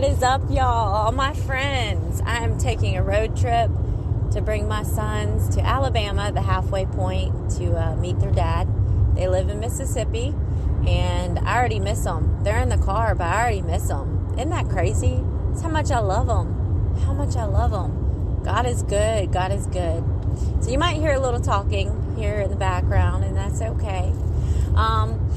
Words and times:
What 0.00 0.12
is 0.12 0.22
up, 0.22 0.40
y'all? 0.48 0.94
All 0.94 1.12
my 1.12 1.34
friends. 1.34 2.22
I 2.24 2.42
am 2.42 2.56
taking 2.56 2.96
a 2.96 3.02
road 3.02 3.36
trip 3.36 3.70
to 4.32 4.40
bring 4.40 4.66
my 4.66 4.82
sons 4.82 5.54
to 5.56 5.60
Alabama, 5.60 6.32
the 6.32 6.40
halfway 6.40 6.86
point, 6.86 7.50
to 7.58 7.76
uh, 7.76 7.96
meet 7.96 8.18
their 8.18 8.30
dad. 8.30 8.66
They 9.14 9.28
live 9.28 9.50
in 9.50 9.60
Mississippi, 9.60 10.34
and 10.86 11.38
I 11.40 11.58
already 11.58 11.80
miss 11.80 12.02
them. 12.02 12.42
They're 12.42 12.60
in 12.60 12.70
the 12.70 12.78
car, 12.78 13.14
but 13.14 13.26
I 13.26 13.42
already 13.42 13.60
miss 13.60 13.88
them. 13.88 14.26
Isn't 14.38 14.48
that 14.48 14.70
crazy? 14.70 15.22
It's 15.52 15.60
how 15.60 15.68
much 15.68 15.90
I 15.90 15.98
love 15.98 16.28
them. 16.28 16.96
How 17.04 17.12
much 17.12 17.36
I 17.36 17.44
love 17.44 17.72
them. 17.72 18.40
God 18.42 18.64
is 18.64 18.82
good. 18.82 19.30
God 19.30 19.52
is 19.52 19.66
good. 19.66 20.02
So 20.62 20.70
you 20.70 20.78
might 20.78 20.96
hear 20.96 21.12
a 21.12 21.20
little 21.20 21.40
talking 21.40 22.16
here 22.16 22.40
in 22.40 22.48
the 22.48 22.56
background, 22.56 23.24
and 23.24 23.36
that's 23.36 23.60
okay. 23.60 24.14
Um, 24.74 25.29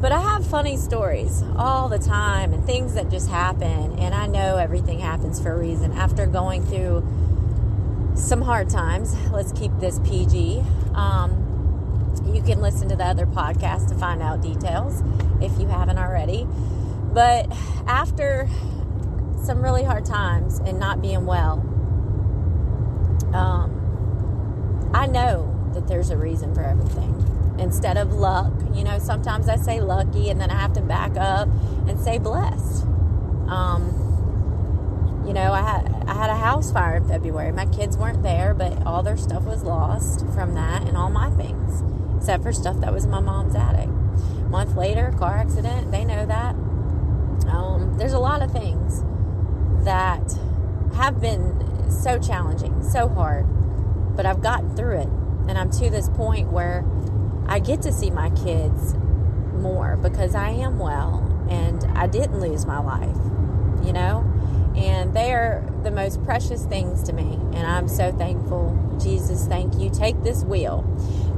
but 0.00 0.12
I 0.12 0.20
have 0.20 0.46
funny 0.46 0.78
stories 0.78 1.42
all 1.56 1.88
the 1.90 1.98
time 1.98 2.54
and 2.54 2.64
things 2.64 2.94
that 2.94 3.10
just 3.10 3.28
happen. 3.28 3.98
And 3.98 4.14
I 4.14 4.26
know 4.26 4.56
everything 4.56 4.98
happens 4.98 5.38
for 5.38 5.52
a 5.52 5.58
reason. 5.58 5.92
After 5.92 6.24
going 6.26 6.64
through 6.64 7.06
some 8.14 8.40
hard 8.40 8.70
times, 8.70 9.14
let's 9.30 9.52
keep 9.52 9.72
this 9.78 9.98
PG. 9.98 10.62
Um, 10.94 11.46
you 12.32 12.42
can 12.42 12.62
listen 12.62 12.88
to 12.88 12.96
the 12.96 13.04
other 13.04 13.26
podcast 13.26 13.88
to 13.88 13.94
find 13.94 14.22
out 14.22 14.40
details 14.40 15.02
if 15.42 15.58
you 15.60 15.66
haven't 15.66 15.98
already. 15.98 16.46
But 17.12 17.52
after 17.86 18.48
some 19.44 19.60
really 19.62 19.84
hard 19.84 20.06
times 20.06 20.60
and 20.60 20.80
not 20.80 21.02
being 21.02 21.26
well, 21.26 21.60
um, 23.34 24.90
I 24.94 25.06
know 25.06 25.70
that 25.74 25.88
there's 25.88 26.08
a 26.08 26.16
reason 26.16 26.54
for 26.54 26.62
everything 26.62 27.39
instead 27.60 27.96
of 27.96 28.12
luck. 28.12 28.52
You 28.74 28.84
know, 28.84 28.98
sometimes 28.98 29.48
I 29.48 29.56
say 29.56 29.80
lucky 29.80 30.30
and 30.30 30.40
then 30.40 30.50
I 30.50 30.58
have 30.58 30.72
to 30.74 30.80
back 30.80 31.16
up 31.16 31.48
and 31.86 32.00
say 32.00 32.18
blessed. 32.18 32.84
Um, 33.48 35.24
you 35.26 35.34
know, 35.34 35.52
I 35.52 35.62
had 35.62 36.04
I 36.06 36.14
had 36.14 36.30
a 36.30 36.36
house 36.36 36.72
fire 36.72 36.96
in 36.96 37.06
February. 37.06 37.52
My 37.52 37.66
kids 37.66 37.96
weren't 37.96 38.22
there, 38.22 38.54
but 38.54 38.84
all 38.86 39.02
their 39.02 39.16
stuff 39.16 39.44
was 39.44 39.62
lost 39.62 40.26
from 40.34 40.54
that 40.54 40.82
and 40.82 40.96
all 40.96 41.10
my 41.10 41.30
things, 41.30 41.82
except 42.16 42.42
for 42.42 42.52
stuff 42.52 42.80
that 42.80 42.92
was 42.92 43.04
in 43.04 43.10
my 43.10 43.20
mom's 43.20 43.54
attic. 43.54 43.88
Month 44.48 44.76
later, 44.76 45.14
car 45.18 45.36
accident. 45.36 45.92
They 45.92 46.04
know 46.04 46.26
that. 46.26 46.54
Um, 47.48 47.96
there's 47.98 48.12
a 48.12 48.18
lot 48.18 48.42
of 48.42 48.50
things 48.50 49.04
that 49.84 50.38
have 50.94 51.20
been 51.20 51.90
so 51.90 52.18
challenging, 52.18 52.82
so 52.82 53.08
hard, 53.08 53.46
but 54.16 54.26
I've 54.26 54.42
gotten 54.42 54.74
through 54.74 55.00
it, 55.00 55.08
and 55.48 55.58
I'm 55.58 55.70
to 55.72 55.90
this 55.90 56.08
point 56.08 56.50
where 56.50 56.84
I 57.50 57.58
get 57.58 57.82
to 57.82 57.92
see 57.92 58.10
my 58.10 58.30
kids 58.30 58.94
more 59.54 59.96
because 59.96 60.36
I 60.36 60.50
am 60.50 60.78
well 60.78 61.26
and 61.50 61.84
I 61.98 62.06
didn't 62.06 62.40
lose 62.40 62.64
my 62.64 62.78
life, 62.78 63.16
you 63.84 63.92
know? 63.92 64.24
And 64.76 65.12
they 65.14 65.32
are 65.32 65.68
the 65.82 65.90
most 65.90 66.22
precious 66.24 66.64
things 66.64 67.02
to 67.02 67.12
me. 67.12 67.34
And 67.52 67.66
I'm 67.66 67.88
so 67.88 68.12
thankful. 68.12 68.98
Jesus, 69.02 69.48
thank 69.48 69.74
you. 69.74 69.90
Take 69.90 70.22
this 70.22 70.44
wheel. 70.44 70.84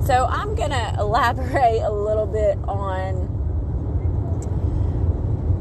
So 0.05 0.27
I'm 0.27 0.55
going 0.55 0.71
to 0.71 0.97
elaborate 0.99 1.81
a 1.81 1.91
little 1.91 2.27
bit 2.27 2.59
on. 2.69 3.31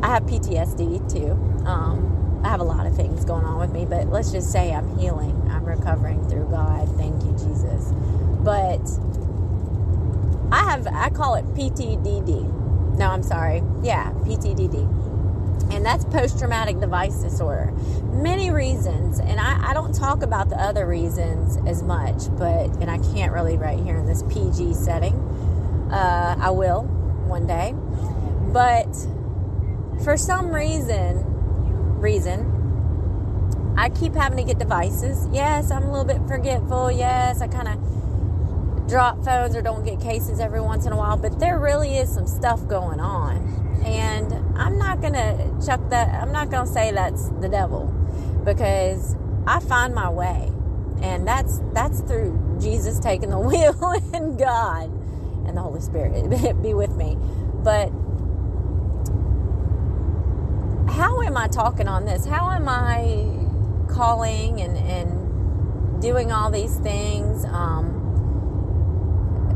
I 0.04 0.10
have 0.10 0.24
PTSD 0.24 1.10
too. 1.12 1.32
Um, 1.66 2.42
I 2.44 2.50
have 2.50 2.60
a 2.60 2.66
lot 2.66 2.86
of 2.88 2.94
things 2.94 3.24
going 3.24 3.46
on 3.46 3.58
with 3.58 3.72
me, 3.72 3.86
but 3.86 4.10
let's 4.10 4.34
just 4.34 4.52
say 4.52 4.74
I'm 4.74 4.98
healing. 4.98 5.48
I'm 5.50 5.64
recovering 5.64 6.28
through 6.28 6.50
God. 6.50 6.90
Thank 6.98 7.24
you, 7.24 7.32
Jesus. 7.34 7.94
But 8.44 8.82
I 10.52 10.64
have, 10.64 10.88
I 10.88 11.10
call 11.10 11.36
it 11.36 11.46
PTDD. 11.54 12.98
No, 12.98 13.08
I'm 13.08 13.24
sorry. 13.24 13.64
Yeah, 13.82 14.12
PTDD. 14.24 15.72
And 15.74 15.86
that's 15.86 16.04
post 16.06 16.38
traumatic 16.40 16.80
device 16.80 17.22
disorder. 17.22 17.72
Many 18.12 18.52
reasons, 18.52 19.20
and 19.20 19.40
I, 19.40 19.70
I 19.70 19.74
don't 19.74 19.94
talk 19.94 20.22
about 20.22 20.50
the 20.50 20.58
other 20.58 20.86
reasons 20.86 21.58
as 21.66 21.82
much, 21.82 22.24
but, 22.38 22.76
and 22.82 22.92
I 22.92 22.98
can't 23.14 23.32
really 23.32 23.58
right 23.58 23.80
here 23.80 23.96
in 23.96 24.06
this 24.06 24.24
PG 24.24 24.74
setting. 24.74 25.14
Uh, 25.92 26.36
I 26.40 26.50
will 26.52 26.84
one 26.84 27.48
day. 27.48 27.74
But 28.52 28.94
for 30.04 30.18
some 30.18 30.54
reason, 30.54 31.24
reason, 32.00 33.74
I 33.78 33.90
keep 33.90 34.14
having 34.14 34.38
to 34.38 34.44
get 34.44 34.60
devices. 34.60 35.28
Yes, 35.32 35.72
I'm 35.72 35.84
a 35.84 35.92
little 35.92 36.06
bit 36.06 36.28
forgetful. 36.28 36.92
Yes, 36.92 37.42
I 37.42 37.48
kind 37.48 37.70
of 37.70 38.01
drop 38.92 39.24
phones 39.24 39.56
or 39.56 39.62
don't 39.62 39.86
get 39.86 40.02
cases 40.02 40.42
every 40.42 40.60
once 40.60 40.86
in 40.86 40.92
a 40.92 40.98
while, 40.98 41.16
but 41.16 41.40
there 41.40 41.58
really 41.58 41.96
is 41.98 42.14
some 42.14 42.28
stuff 42.28 42.68
going 42.68 43.00
on. 43.00 43.38
And 43.86 44.34
I'm 44.60 44.78
not 44.78 45.00
going 45.00 45.14
to 45.14 45.66
chuck 45.66 45.80
that, 45.92 46.10
I'm 46.22 46.34
not 46.34 46.52
going 46.52 46.68
to 46.68 46.72
say 46.72 46.92
that's 46.92 47.30
the 47.40 47.48
devil 47.48 47.86
because 48.44 49.16
I 49.48 49.62
find 49.62 49.96
my 49.96 50.10
way. 50.10 50.52
And 51.02 51.26
that's 51.26 51.62
that's 51.74 52.02
through 52.02 52.58
Jesus 52.62 53.00
taking 53.00 53.30
the 53.30 53.40
wheel 53.50 53.74
and 54.14 54.38
God 54.38 54.92
and 55.48 55.56
the 55.56 55.62
Holy 55.62 55.82
Spirit 55.82 56.30
be 56.62 56.74
with 56.74 56.94
me. 56.96 57.18
But 57.64 57.88
how 60.94 61.22
am 61.22 61.38
I 61.38 61.48
talking 61.48 61.88
on 61.88 62.06
this? 62.06 62.26
How 62.26 62.52
am 62.52 62.68
I 62.68 63.26
calling 63.90 64.60
and, 64.60 64.78
and 64.78 66.02
doing 66.02 66.34
all 66.34 66.52
these 66.52 66.78
things? 66.80 67.46
Um, 67.46 68.01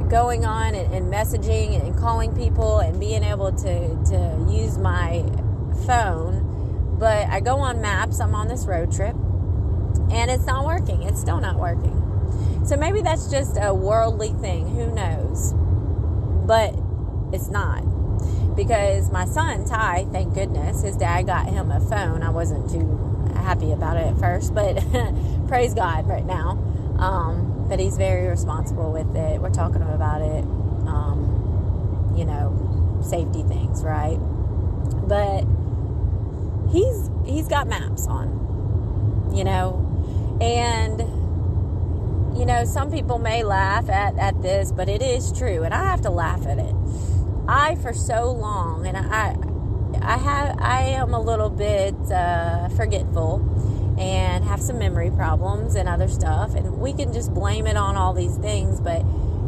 going 0.09 0.45
on 0.45 0.75
and, 0.75 0.93
and 0.93 1.11
messaging 1.11 1.79
and 1.79 1.97
calling 1.97 2.35
people 2.35 2.79
and 2.79 2.99
being 2.99 3.23
able 3.23 3.51
to, 3.51 4.03
to 4.05 4.47
use 4.49 4.77
my 4.77 5.23
phone. 5.85 6.95
But 6.99 7.27
I 7.27 7.39
go 7.39 7.57
on 7.57 7.81
maps, 7.81 8.19
I'm 8.19 8.35
on 8.35 8.47
this 8.47 8.65
road 8.65 8.91
trip, 8.91 9.15
and 10.11 10.31
it's 10.31 10.45
not 10.45 10.65
working. 10.65 11.03
It's 11.03 11.19
still 11.19 11.39
not 11.39 11.57
working. 11.57 12.01
So 12.65 12.77
maybe 12.77 13.01
that's 13.01 13.29
just 13.29 13.57
a 13.61 13.73
worldly 13.73 14.33
thing. 14.33 14.67
Who 14.75 14.91
knows? 14.91 15.53
But 16.47 16.75
it's 17.33 17.49
not. 17.49 17.83
Because 18.55 19.11
my 19.11 19.25
son, 19.25 19.65
Ty, 19.65 20.07
thank 20.11 20.33
goodness, 20.33 20.81
his 20.81 20.95
dad 20.95 21.23
got 21.23 21.47
him 21.47 21.71
a 21.71 21.79
phone. 21.79 22.23
I 22.23 22.29
wasn't 22.29 22.69
too 22.69 23.33
happy 23.35 23.71
about 23.71 23.97
it 23.97 24.07
at 24.07 24.17
first, 24.17 24.55
but 24.55 24.81
praise 25.47 25.73
God 25.73 26.07
right 26.07 26.25
now. 26.25 26.51
Um, 26.97 27.44
but 27.67 27.79
he's 27.79 27.97
very 27.97 28.27
responsible 28.27 28.91
with 28.91 29.15
it. 29.15 29.41
We're 29.41 29.49
talking 29.49 29.81
about 29.81 30.21
it, 30.21 30.43
um, 30.87 32.13
you 32.15 32.25
know, 32.25 32.99
safety 33.03 33.43
things, 33.43 33.83
right? 33.83 34.17
But 35.07 35.45
he's 36.71 37.09
he's 37.25 37.47
got 37.47 37.67
maps 37.67 38.07
on, 38.07 39.31
you 39.33 39.43
know, 39.43 39.81
and 40.41 40.99
you 42.37 42.45
know, 42.45 42.65
some 42.65 42.91
people 42.91 43.17
may 43.17 43.43
laugh 43.43 43.89
at, 43.89 44.17
at 44.17 44.41
this, 44.41 44.71
but 44.71 44.89
it 44.89 45.01
is 45.01 45.31
true, 45.31 45.63
and 45.63 45.73
I 45.73 45.85
have 45.85 46.01
to 46.01 46.09
laugh 46.09 46.45
at 46.45 46.59
it. 46.59 46.75
I, 47.47 47.75
for 47.75 47.93
so 47.93 48.31
long, 48.31 48.85
and 48.85 48.97
I, 48.97 49.35
I 50.01 50.17
have, 50.17 50.57
I 50.59 50.81
am 50.81 51.13
a 51.13 51.19
little 51.21 51.49
bit 51.49 51.95
uh, 52.11 52.67
forgetful 52.69 53.39
and 53.97 54.43
have 54.43 54.61
some 54.61 54.77
memory 54.77 55.09
problems 55.09 55.75
and 55.75 55.87
other 55.87 56.07
stuff. 56.07 56.55
And 56.55 56.79
we 56.79 56.93
can 56.93 57.13
just 57.13 57.33
blame 57.33 57.67
it 57.67 57.77
on 57.77 57.95
all 57.95 58.13
these 58.13 58.37
things, 58.37 58.79
but 58.79 59.03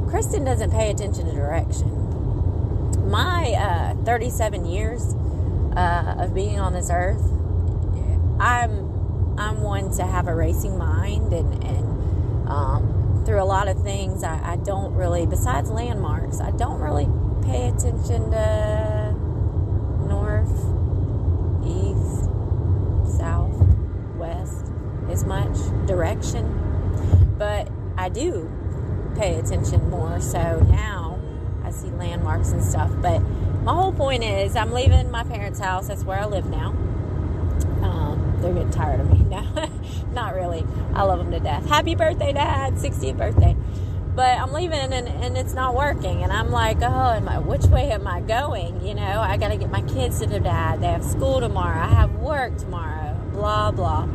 Kristen 0.09 0.43
doesn't 0.43 0.71
pay 0.71 0.89
attention 0.89 1.25
to 1.25 1.31
direction. 1.31 3.09
My 3.09 3.53
uh, 3.53 4.03
37 4.03 4.65
years 4.65 5.15
uh, 5.75 6.15
of 6.19 6.33
being 6.33 6.59
on 6.59 6.73
this 6.73 6.89
earth, 6.91 7.23
I'm 8.39 8.87
I'm 9.37 9.61
one 9.61 9.91
to 9.97 10.03
have 10.03 10.27
a 10.27 10.35
racing 10.35 10.77
mind, 10.77 11.31
and 11.31 11.63
and 11.63 12.49
um, 12.49 13.23
through 13.25 13.41
a 13.41 13.45
lot 13.45 13.67
of 13.67 13.83
things, 13.83 14.23
I, 14.23 14.53
I 14.53 14.55
don't 14.55 14.93
really, 14.93 15.25
besides 15.25 15.69
landmarks, 15.69 16.39
I 16.39 16.51
don't 16.51 16.79
really 16.79 17.07
pay 17.43 17.67
attention 17.67 18.31
to 18.31 18.96
as 25.17 25.25
much 25.25 25.87
direction, 25.87 26.45
but 27.39 27.67
I 27.97 28.09
do 28.09 28.51
pay 29.17 29.39
attention 29.39 29.89
more. 29.89 30.19
So 30.19 30.59
now 30.69 31.19
I 31.63 31.71
see 31.71 31.89
landmarks 31.89 32.51
and 32.51 32.63
stuff. 32.63 32.91
But 33.01 33.19
my 33.63 33.73
whole 33.73 33.91
point 33.91 34.23
is, 34.23 34.55
I'm 34.55 34.71
leaving 34.73 35.09
my 35.09 35.23
parents' 35.23 35.59
house. 35.59 35.87
That's 35.87 36.03
where 36.03 36.19
I 36.19 36.25
live 36.25 36.49
now. 36.49 36.69
Um, 37.81 38.37
they're 38.41 38.53
getting 38.53 38.69
tired 38.69 38.99
of 38.99 39.11
me 39.11 39.23
now. 39.29 39.69
Not 40.13 40.35
really. 40.35 40.63
I 40.93 41.01
love 41.01 41.17
them 41.17 41.31
to 41.31 41.39
death. 41.39 41.67
Happy 41.67 41.95
birthday, 41.95 42.31
Dad! 42.31 42.73
60th 42.73 43.17
birthday. 43.17 43.55
But 44.15 44.39
I'm 44.39 44.51
leaving 44.51 44.93
and, 44.93 45.07
and 45.07 45.37
it's 45.37 45.53
not 45.53 45.75
working. 45.75 46.23
And 46.23 46.31
I'm 46.31 46.51
like, 46.51 46.77
oh, 46.81 47.11
am 47.11 47.27
I, 47.27 47.39
which 47.39 47.65
way 47.65 47.91
am 47.91 48.07
I 48.07 48.21
going? 48.21 48.85
You 48.85 48.93
know, 48.93 49.19
I 49.19 49.37
got 49.37 49.49
to 49.49 49.57
get 49.57 49.71
my 49.71 49.81
kids 49.81 50.19
to 50.19 50.27
their 50.27 50.39
dad. 50.39 50.81
They 50.81 50.87
have 50.87 51.03
school 51.03 51.39
tomorrow. 51.39 51.79
I 51.79 51.87
have 51.87 52.15
work 52.15 52.57
tomorrow 52.57 53.07
blah 53.37 53.69
blah. 53.69 54.07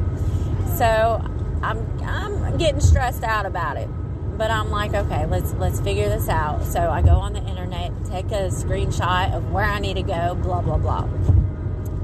So 0.76 1.20
I'm 1.62 2.02
I'm 2.02 2.58
getting 2.58 2.80
stressed 2.80 3.22
out 3.22 3.46
about 3.46 3.76
it. 3.76 3.88
But 4.36 4.50
I'm 4.50 4.70
like, 4.70 4.94
okay, 4.94 5.26
let's 5.26 5.52
let's 5.54 5.80
figure 5.80 6.08
this 6.08 6.28
out. 6.28 6.64
So 6.64 6.90
I 6.90 7.02
go 7.02 7.12
on 7.12 7.34
the 7.34 7.44
internet, 7.44 7.92
take 8.06 8.26
a 8.26 8.48
screenshot 8.48 9.34
of 9.34 9.52
where 9.52 9.64
I 9.64 9.78
need 9.78 9.94
to 9.94 10.02
go, 10.02 10.34
blah 10.34 10.62
blah 10.62 10.78
blah. 10.78 11.08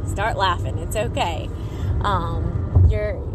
Start 0.06 0.37
laughing. 0.37 0.79
It's 0.79 0.97
okay. 0.97 1.49
Um, 2.03 2.87
you're. 2.91 3.26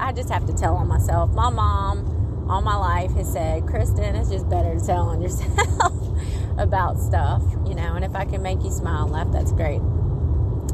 I 0.00 0.12
just 0.12 0.28
have 0.30 0.46
to 0.46 0.52
tell 0.52 0.74
on 0.74 0.88
myself. 0.88 1.32
My 1.32 1.48
mom, 1.48 2.48
all 2.50 2.62
my 2.62 2.74
life, 2.74 3.12
has 3.12 3.32
said, 3.32 3.68
Kristen, 3.68 4.16
it's 4.16 4.28
just 4.28 4.48
better 4.48 4.76
to 4.76 4.84
tell 4.84 5.08
on 5.08 5.22
yourself 5.22 5.92
about 6.58 6.98
stuff, 6.98 7.42
you 7.64 7.76
know. 7.76 7.94
And 7.94 8.04
if 8.04 8.16
I 8.16 8.24
can 8.24 8.42
make 8.42 8.64
you 8.64 8.72
smile 8.72 9.04
and 9.04 9.12
laugh, 9.12 9.30
that's 9.30 9.52
great. 9.52 9.80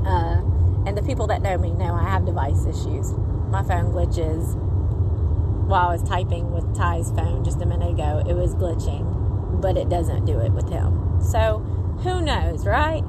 Uh, 0.07 0.41
and 0.87 0.97
the 0.97 1.03
people 1.03 1.27
that 1.27 1.43
know 1.43 1.59
me 1.59 1.73
know 1.73 1.93
I 1.95 2.05
have 2.05 2.25
device 2.25 2.65
issues. 2.65 3.13
My 3.51 3.63
phone 3.63 3.93
glitches. 3.93 4.55
While 5.67 5.89
I 5.89 5.93
was 5.93 6.03
typing 6.03 6.53
with 6.53 6.75
Ty's 6.77 7.11
phone 7.11 7.45
just 7.45 7.61
a 7.61 7.67
minute 7.67 7.91
ago, 7.91 8.23
it 8.27 8.35
was 8.35 8.55
glitching, 8.55 9.61
but 9.61 9.77
it 9.77 9.89
doesn't 9.89 10.25
do 10.25 10.39
it 10.39 10.53
with 10.53 10.69
him. 10.71 11.21
So 11.23 11.59
who 12.03 12.23
knows, 12.23 12.67
right? 12.67 13.03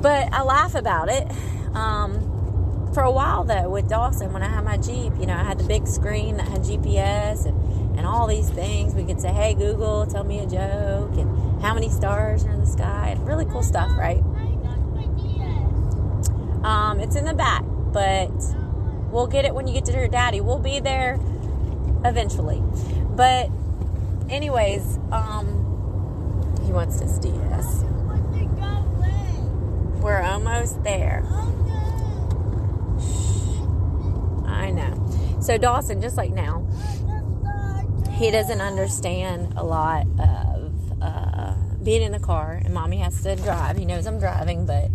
But 0.00 0.32
I 0.32 0.42
laugh 0.42 0.74
about 0.74 1.08
it. 1.08 1.26
Um, 1.74 2.90
for 2.94 3.02
a 3.02 3.10
while 3.10 3.44
though, 3.44 3.68
with 3.68 3.88
Dawson, 3.88 4.32
when 4.32 4.42
I 4.42 4.48
had 4.48 4.64
my 4.64 4.76
Jeep, 4.76 5.12
you 5.18 5.26
know, 5.26 5.36
I 5.36 5.44
had 5.44 5.58
the 5.58 5.64
big 5.64 5.86
screen 5.86 6.36
that 6.38 6.48
had 6.48 6.62
GPS 6.62 7.46
and, 7.46 7.98
and 7.98 8.06
all 8.06 8.26
these 8.26 8.50
things. 8.50 8.94
We 8.94 9.04
could 9.04 9.20
say, 9.20 9.32
hey, 9.32 9.54
Google, 9.54 10.06
tell 10.06 10.24
me 10.24 10.40
a 10.40 10.46
joke, 10.46 11.16
and 11.16 11.62
how 11.62 11.74
many 11.74 11.88
stars 11.88 12.44
are 12.44 12.50
in 12.50 12.60
the 12.60 12.66
sky, 12.66 13.10
and 13.10 13.26
really 13.26 13.44
cool 13.44 13.62
stuff, 13.62 13.90
right? 13.96 14.22
Um, 16.64 17.00
it's 17.00 17.16
in 17.16 17.24
the 17.24 17.34
back, 17.34 17.64
but 17.92 18.30
we'll 19.10 19.26
get 19.26 19.44
it 19.44 19.54
when 19.54 19.66
you 19.66 19.74
get 19.74 19.84
to 19.86 19.92
your 19.92 20.08
daddy. 20.08 20.40
We'll 20.40 20.58
be 20.58 20.80
there 20.80 21.18
eventually. 22.04 22.62
But, 23.10 23.50
anyways, 24.30 24.98
um, 25.12 26.56
he 26.64 26.72
wants 26.72 26.98
to 27.00 27.08
see 27.08 27.32
us. 27.52 27.84
We're 30.00 30.22
almost 30.22 30.82
there. 30.82 31.22
I 34.46 34.70
know. 34.70 35.38
So, 35.42 35.58
Dawson, 35.58 36.00
just 36.00 36.16
like 36.16 36.32
now, 36.32 36.66
he 38.12 38.30
doesn't 38.30 38.60
understand 38.60 39.54
a 39.56 39.64
lot 39.64 40.06
of 40.18 40.72
uh, 41.02 41.54
being 41.82 42.02
in 42.02 42.12
the 42.12 42.18
car, 42.20 42.60
and 42.64 42.72
mommy 42.72 42.98
has 42.98 43.22
to 43.22 43.36
drive. 43.36 43.76
He 43.76 43.84
knows 43.84 44.06
I'm 44.06 44.18
driving, 44.18 44.64
but 44.66 44.90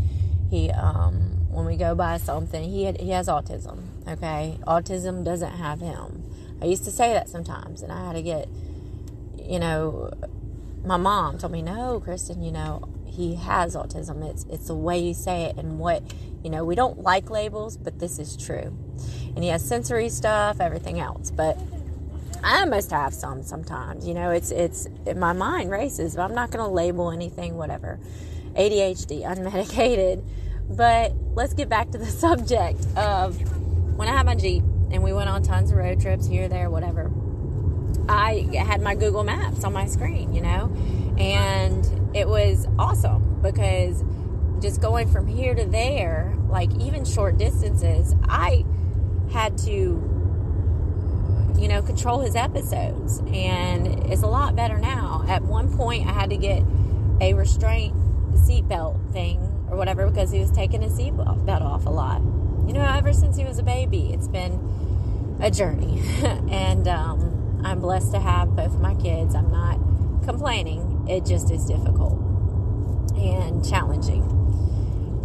he, 0.50 0.72
um, 0.72 1.48
when 1.50 1.66
we 1.66 1.76
go 1.76 1.96
by 1.96 2.18
something, 2.18 2.64
he 2.64 2.86
had, 2.86 3.00
he 3.00 3.10
has 3.12 3.28
autism. 3.28 3.95
Okay, 4.08 4.60
autism 4.68 5.24
doesn't 5.24 5.54
have 5.54 5.80
him. 5.80 6.24
I 6.62 6.66
used 6.66 6.84
to 6.86 6.92
say 6.92 7.14
that 7.14 7.28
sometimes, 7.28 7.82
and 7.82 7.92
I 7.92 8.08
had 8.08 8.14
to 8.14 8.22
get, 8.22 8.48
you 9.38 9.60
know, 9.60 10.12
my 10.84 10.98
mom 10.98 11.38
told 11.38 11.52
me, 11.52 11.62
no, 11.62 12.00
Kristen, 12.00 12.44
you 12.44 12.52
know, 12.52 12.88
he 13.06 13.36
has 13.36 13.76
autism. 13.76 14.24
It's 14.30 14.46
it's 14.50 14.68
the 14.68 14.76
way 14.76 15.00
you 15.00 15.14
say 15.14 15.44
it 15.46 15.58
and 15.58 15.80
what 15.80 16.04
you 16.44 16.50
know. 16.50 16.64
We 16.64 16.76
don't 16.76 17.02
like 17.02 17.30
labels, 17.30 17.78
but 17.78 18.00
this 18.00 18.20
is 18.20 18.36
true. 18.36 18.78
And 19.36 19.44
he 19.44 19.50
has 19.50 19.66
sensory 19.66 20.10
stuff, 20.10 20.60
everything 20.60 21.00
else. 21.00 21.32
But 21.32 21.58
I 22.44 22.66
must 22.66 22.92
have 22.92 23.14
some 23.14 23.42
sometimes. 23.42 24.06
You 24.08 24.14
know, 24.14 24.32
it's 24.32 24.52
it's 24.52 24.88
my 25.16 25.34
mind 25.34 25.72
races, 25.72 26.16
but 26.16 26.24
I'm 26.24 26.36
not 26.36 26.52
going 26.52 26.64
to 26.64 26.72
label 26.72 27.12
anything. 27.12 27.56
Whatever. 27.56 28.00
ADHD, 28.54 29.24
unmedicated. 29.24 30.24
But 30.70 31.14
let's 31.36 31.54
get 31.54 31.70
back 31.70 31.92
to 31.92 31.98
the 31.98 32.06
subject 32.26 32.86
of 32.98 33.40
when 33.96 34.08
I 34.08 34.12
had 34.12 34.26
my 34.26 34.36
Jeep 34.36 34.64
and 34.92 35.04
we 35.04 35.14
went 35.14 35.30
on 35.30 35.44
tons 35.44 35.72
of 35.72 35.78
road 35.78 36.02
trips 36.02 36.28
here, 36.28 36.48
there, 36.48 36.70
whatever. 36.70 37.12
I 38.08 38.50
had 38.56 38.82
my 38.82 38.94
Google 38.94 39.24
Maps 39.24 39.64
on 39.64 39.74
my 39.74 39.86
screen, 39.88 40.34
you 40.34 40.42
know, 40.42 40.72
and 41.18 42.16
it 42.16 42.28
was 42.28 42.68
awesome 42.78 43.42
because 43.42 44.04
just 44.62 44.82
going 44.82 45.10
from 45.10 45.28
here 45.28 45.56
to 45.56 45.66
there, 45.66 46.36
like 46.50 46.74
even 46.76 47.06
short 47.06 47.38
distances, 47.38 48.14
I 48.28 48.66
had 49.32 49.58
to, 49.60 49.72
you 51.58 51.68
know, 51.68 51.82
control 51.82 52.20
his 52.20 52.36
episodes, 52.36 53.20
and 53.28 53.88
it's 54.12 54.22
a 54.24 54.28
lot 54.28 54.56
better 54.56 54.78
now. 54.78 55.26
At 55.28 55.42
one 55.42 55.76
point, 55.76 56.08
I 56.08 56.12
had 56.12 56.30
to 56.30 56.38
get 56.38 56.64
a 57.22 57.34
restraint 57.34 57.96
seatbelt 58.34 59.14
thing 59.14 59.40
or 59.70 59.78
whatever 59.78 60.08
because 60.10 60.32
he 60.32 60.40
was 60.40 60.52
taking 60.52 60.82
his 60.82 60.94
seatbelt 60.94 61.62
off 61.62 61.86
a 61.86 61.90
lot. 61.90 62.22
You 62.68 62.74
know, 62.74 62.82
ever 62.82 63.14
since 63.14 63.38
he 63.38 63.46
was 63.46 63.60
a 63.60 63.64
baby, 63.64 64.12
it's 64.14 64.28
been 64.28 65.38
a 65.42 65.52
journey, 65.52 66.02
and 66.50 66.88
um, 66.88 67.62
I'm 67.64 67.80
blessed 67.80 68.12
to 68.14 68.20
have 68.20 68.56
both 68.56 68.80
my 68.80 68.96
kids. 68.96 69.36
I'm 69.36 69.52
not 69.52 69.80
complaining. 70.24 71.06
It 71.08 71.26
just 71.26 71.52
is 71.52 71.66
difficult 71.66 72.20
and 73.16 73.68
challenging. 73.68 74.24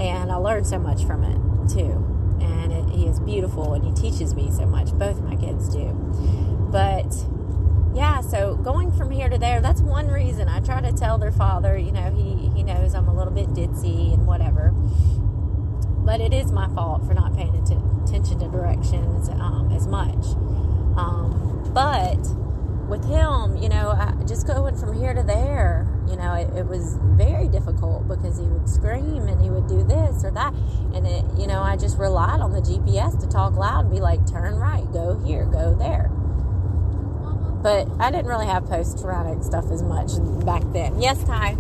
And 0.01 0.31
I 0.33 0.37
learned 0.37 0.67
so 0.67 0.79
much 0.79 1.05
from 1.05 1.25
it 1.25 1.71
too. 1.71 2.07
And 2.41 2.73
it, 2.73 2.89
he 2.91 3.07
is 3.07 3.21
beautiful 3.21 3.75
and 3.75 3.85
he 3.85 3.93
teaches 3.93 4.35
me 4.35 4.51
so 4.51 4.67
much. 4.67 4.93
Both 4.93 5.21
my 5.21 5.37
kids 5.37 5.69
do. 5.69 5.93
But 6.71 7.13
yeah, 7.95 8.21
so 8.21 8.57
going 8.57 8.93
from 8.93 9.11
here 9.11 9.29
to 9.29 9.37
there, 9.37 9.61
that's 9.61 9.81
one 9.81 10.09
reason 10.09 10.49
I 10.49 10.61
try 10.61 10.81
to 10.81 10.93
tell 10.93 11.19
their 11.19 11.33
father, 11.33 11.77
you 11.77 11.93
know, 11.93 12.11
he, 12.15 12.49
he 12.57 12.63
knows 12.63 12.95
I'm 12.95 13.09
a 13.09 13.15
little 13.15 13.33
bit 13.33 13.49
ditzy 13.49 14.15
and 14.15 14.27
whatever. 14.27 14.73
But 16.11 16.21
it 16.21 16.33
is 16.33 16.51
my 16.51 16.67
fault 16.75 17.07
for 17.07 17.15
not 17.15 17.37
paying 17.37 17.55
attention 17.55 18.41
to 18.41 18.49
directions 18.49 19.29
um, 19.29 19.71
as 19.73 19.87
much. 19.87 20.35
Um, 20.99 21.71
but 21.73 22.19
with 22.89 23.05
him, 23.05 23.57
you 23.57 23.69
know, 23.69 23.91
I, 23.91 24.13
just 24.27 24.45
going 24.45 24.77
from 24.77 24.99
here 24.99 25.15
to 25.15 25.23
there, 25.23 25.87
you 26.09 26.17
know, 26.17 26.35
it, 26.35 26.53
it, 26.57 26.67
was 26.67 26.99
very 27.01 27.47
difficult 27.47 28.09
because 28.09 28.39
he 28.39 28.45
would 28.47 28.69
scream 28.69 29.29
and 29.29 29.41
he 29.41 29.51
would 29.51 29.69
do 29.69 29.85
this 29.85 30.25
or 30.25 30.33
that. 30.33 30.53
And 30.95 31.07
it, 31.07 31.25
you 31.39 31.47
know, 31.47 31.63
I 31.63 31.77
just 31.77 31.97
relied 31.97 32.41
on 32.41 32.51
the 32.51 32.61
GPS 32.61 33.21
to 33.21 33.29
talk 33.29 33.55
loud 33.55 33.85
and 33.85 33.95
be 33.95 34.01
like, 34.01 34.29
turn 34.29 34.57
right, 34.57 34.91
go 34.93 35.17
here, 35.25 35.45
go 35.45 35.77
there. 35.77 36.09
But 37.63 37.87
I 38.01 38.11
didn't 38.11 38.27
really 38.27 38.47
have 38.47 38.67
post 38.67 38.99
traumatic 38.99 39.45
stuff 39.45 39.71
as 39.71 39.81
much 39.81 40.11
back 40.45 40.65
then. 40.73 41.01
Yes, 41.01 41.23
Ty? 41.23 41.57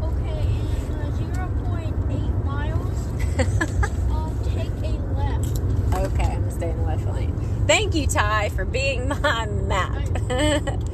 Okay, 0.00 0.46
in 0.46 0.94
uh, 0.94 1.42
0.8 1.42 2.44
miles, 2.44 3.27
I'll 3.38 4.34
take 4.44 4.70
a 4.82 4.98
left. 5.14 5.60
Okay, 5.94 6.24
I'm 6.24 6.44
to 6.44 6.50
stay 6.50 6.70
in 6.70 6.76
the 6.78 6.84
left 6.84 7.06
lane. 7.06 7.34
Thank 7.66 7.94
you, 7.94 8.06
Ty, 8.06 8.48
for 8.48 8.64
being 8.64 9.08
my 9.22 9.46
map. 9.46 10.08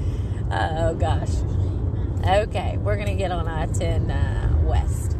oh, 0.50 0.94
gosh. 0.94 1.30
Okay, 2.26 2.76
we're 2.78 2.96
going 2.96 3.08
to 3.08 3.14
get 3.14 3.30
on 3.30 3.48
I 3.48 3.66
10 3.66 4.10
uh, 4.10 4.58
West. 4.62 5.16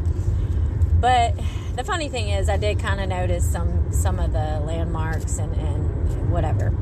But 1.01 1.35
the 1.77 1.85
funny 1.85 2.09
thing 2.09 2.29
is, 2.29 2.49
I 2.49 2.57
did 2.57 2.79
kind 2.79 3.01
of 3.01 3.09
notice 3.09 3.51
some 3.51 3.93
some 3.93 4.19
of 4.19 4.33
the 4.33 4.61
landmarks 4.61 5.39
and, 5.39 5.55
and 5.55 6.31
whatever. 6.31 6.75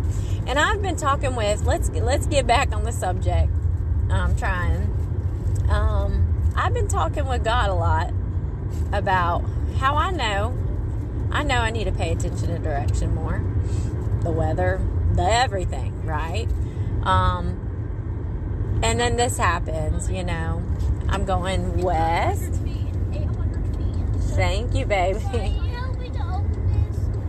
And 0.47 0.59
I've 0.59 0.83
been 0.83 0.97
talking 0.97 1.35
with 1.35 1.65
let's 1.67 1.89
let's 1.91 2.27
get 2.27 2.47
back 2.47 2.73
on 2.75 2.85
the 2.85 2.93
subject. 2.93 3.51
I'm 4.11 4.37
trying. 4.37 4.89
Um, 5.69 6.53
I've 6.55 6.75
been 6.75 6.89
talking 6.89 7.27
with 7.27 7.43
God 7.43 7.71
a 7.71 7.75
lot 7.75 8.13
about 8.93 9.45
how 9.83 9.97
I 9.97 10.13
know 10.13 10.57
I 11.33 11.43
know 11.43 11.57
I 11.57 11.71
need 11.71 11.85
to 11.85 11.93
pay 11.93 12.13
attention 12.13 12.49
to 12.49 12.59
direction 12.59 13.15
more, 13.15 13.43
the 14.23 14.31
weather, 14.31 14.81
the 15.15 15.23
everything, 15.23 16.05
right? 16.05 16.47
Um, 17.05 18.81
and 18.83 19.01
then 19.01 19.17
this 19.17 19.39
happens, 19.39 20.11
you 20.11 20.25
know. 20.25 20.63
I'm 21.09 21.25
going 21.25 21.81
west. 21.81 22.61
Thank 24.37 24.75
you, 24.75 24.85
baby. 24.85 25.59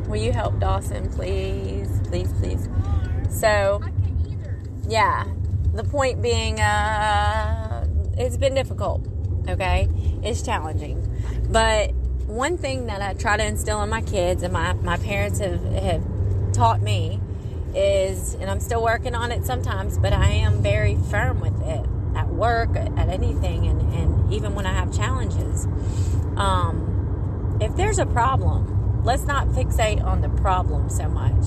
Will 0.07 0.21
you 0.21 0.33
help 0.33 0.59
Dawson, 0.59 1.09
please? 1.09 1.89
Please, 2.07 2.31
please. 2.33 2.67
So, 3.29 3.81
yeah, 4.87 5.25
the 5.73 5.85
point 5.85 6.21
being, 6.21 6.59
uh, 6.59 7.87
it's 8.17 8.35
been 8.35 8.53
difficult, 8.53 9.07
okay? 9.47 9.87
It's 10.21 10.41
challenging. 10.41 11.09
But 11.49 11.93
one 12.27 12.57
thing 12.57 12.87
that 12.87 13.01
I 13.01 13.13
try 13.13 13.37
to 13.37 13.45
instill 13.45 13.81
in 13.83 13.89
my 13.89 14.01
kids 14.01 14.43
and 14.43 14.53
my, 14.53 14.73
my 14.73 14.97
parents 14.97 15.39
have, 15.39 15.63
have 15.63 16.03
taught 16.53 16.81
me 16.81 17.19
is, 17.75 18.35
and 18.35 18.49
I'm 18.49 18.59
still 18.59 18.83
working 18.83 19.15
on 19.15 19.31
it 19.31 19.45
sometimes, 19.45 19.97
but 19.97 20.13
I 20.13 20.27
am 20.27 20.61
very 20.61 20.95
firm 21.09 21.39
with 21.39 21.59
it 21.61 21.85
at 22.15 22.29
work, 22.29 22.75
at 22.75 23.09
anything, 23.09 23.67
and, 23.67 23.81
and 23.93 24.33
even 24.33 24.55
when 24.55 24.65
I 24.65 24.73
have 24.73 24.95
challenges. 24.95 25.65
Um, 26.37 27.57
if 27.61 27.75
there's 27.75 27.99
a 27.99 28.05
problem, 28.05 29.03
let's 29.03 29.23
not 29.23 29.47
fixate 29.47 30.03
on 30.03 30.21
the 30.21 30.29
problem 30.29 30.89
so 30.89 31.07
much 31.07 31.45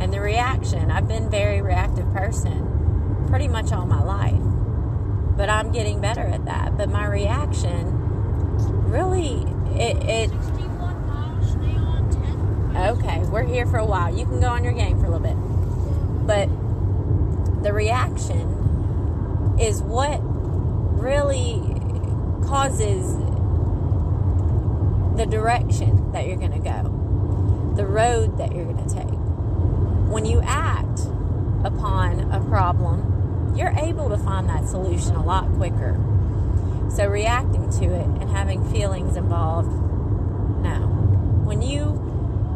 and 0.00 0.12
the 0.12 0.20
reaction. 0.20 0.90
I've 0.90 1.06
been 1.06 1.30
very 1.30 1.60
reactive 1.62 2.12
person 2.12 3.26
pretty 3.28 3.48
much 3.48 3.72
all 3.72 3.86
my 3.86 4.02
life, 4.02 5.36
but 5.36 5.48
I'm 5.48 5.70
getting 5.72 6.00
better 6.00 6.22
at 6.22 6.44
that. 6.46 6.76
But 6.76 6.88
my 6.88 7.06
reaction 7.06 7.96
really, 8.90 9.46
it, 9.76 9.96
it 10.04 10.30
Okay, 12.80 13.18
we're 13.26 13.42
here 13.42 13.66
for 13.66 13.78
a 13.78 13.84
while. 13.84 14.16
You 14.16 14.24
can 14.24 14.40
go 14.40 14.46
on 14.46 14.64
your 14.64 14.72
game 14.72 14.98
for 14.98 15.06
a 15.06 15.10
little 15.10 15.20
bit. 15.20 15.36
But 16.26 16.48
the 17.62 17.72
reaction 17.74 19.58
is 19.60 19.82
what 19.82 20.20
really 20.22 21.60
causes 22.46 23.16
the 25.16 25.26
direction 25.26 26.12
that 26.12 26.26
you're 26.26 26.36
going 26.36 26.52
to 26.52 26.58
go, 26.58 27.74
the 27.76 27.84
road 27.84 28.38
that 28.38 28.54
you're 28.54 28.64
going 28.64 28.88
to 28.88 28.94
take. 28.94 29.18
When 30.10 30.24
you 30.24 30.40
act 30.42 31.00
upon 31.64 32.32
a 32.32 32.40
problem, 32.48 33.54
you're 33.56 33.74
able 33.76 34.08
to 34.08 34.16
find 34.16 34.48
that 34.48 34.68
solution 34.68 35.16
a 35.16 35.22
lot 35.24 35.52
quicker. 35.56 36.00
So, 36.94 37.06
reacting 37.06 37.70
to 37.78 37.84
it 37.84 38.06
and 38.06 38.28
having 38.30 38.68
feelings 38.70 39.16
involved, 39.16 39.70
no. 40.62 40.86
When 41.44 41.62
you 41.62 42.00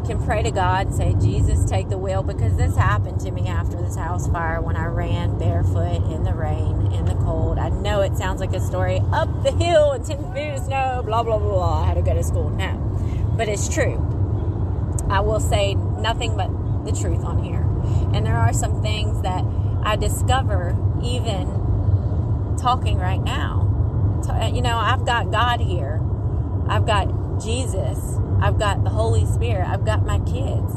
can 0.05 0.23
pray 0.23 0.43
to 0.43 0.51
God, 0.51 0.87
and 0.87 0.95
say, 0.95 1.15
Jesus, 1.19 1.65
take 1.65 1.89
the 1.89 1.97
wheel, 1.97 2.21
because 2.21 2.55
this 2.57 2.75
happened 2.75 3.19
to 3.21 3.31
me 3.31 3.47
after 3.47 3.75
this 3.81 3.95
house 3.95 4.27
fire 4.27 4.61
when 4.61 4.75
I 4.75 4.85
ran 4.85 5.39
barefoot 5.39 6.11
in 6.11 6.23
the 6.23 6.33
rain, 6.33 6.91
in 6.91 7.05
the 7.05 7.15
cold. 7.15 7.57
I 7.57 7.69
know 7.69 8.01
it 8.01 8.15
sounds 8.15 8.39
like 8.39 8.53
a 8.53 8.59
story 8.59 9.01
up 9.11 9.43
the 9.43 9.51
hill 9.51 9.91
and 9.93 10.05
10 10.05 10.33
feet 10.33 10.49
of 10.49 10.59
snow, 10.65 11.01
blah, 11.03 11.23
blah, 11.23 11.39
blah, 11.39 11.49
blah. 11.49 11.83
I 11.83 11.87
had 11.87 11.93
to 11.95 12.01
go 12.01 12.13
to 12.13 12.23
school. 12.23 12.49
No. 12.49 12.77
But 13.35 13.49
it's 13.49 13.67
true. 13.67 13.95
I 15.09 15.21
will 15.21 15.39
say 15.39 15.73
nothing 15.73 16.37
but 16.37 16.49
the 16.85 16.91
truth 16.91 17.23
on 17.23 17.43
here. 17.43 17.61
And 18.13 18.25
there 18.25 18.37
are 18.37 18.53
some 18.53 18.81
things 18.81 19.21
that 19.23 19.43
I 19.83 19.95
discover 19.95 20.77
even 21.03 22.57
talking 22.59 22.97
right 22.97 23.21
now. 23.21 23.64
You 24.53 24.61
know, 24.61 24.77
I've 24.77 25.05
got 25.05 25.31
God 25.31 25.59
here, 25.59 26.01
I've 26.67 26.85
got 26.85 27.41
Jesus 27.43 28.15
I've 28.41 28.59
got 28.59 28.83
the 28.83 28.89
Holy 28.89 29.25
Spirit. 29.25 29.67
I've 29.67 29.85
got 29.85 30.05
my 30.05 30.19
kids. 30.19 30.73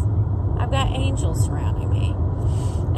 I've 0.58 0.70
got 0.70 0.90
angels 0.92 1.44
surrounding 1.44 1.90
me. 1.90 2.14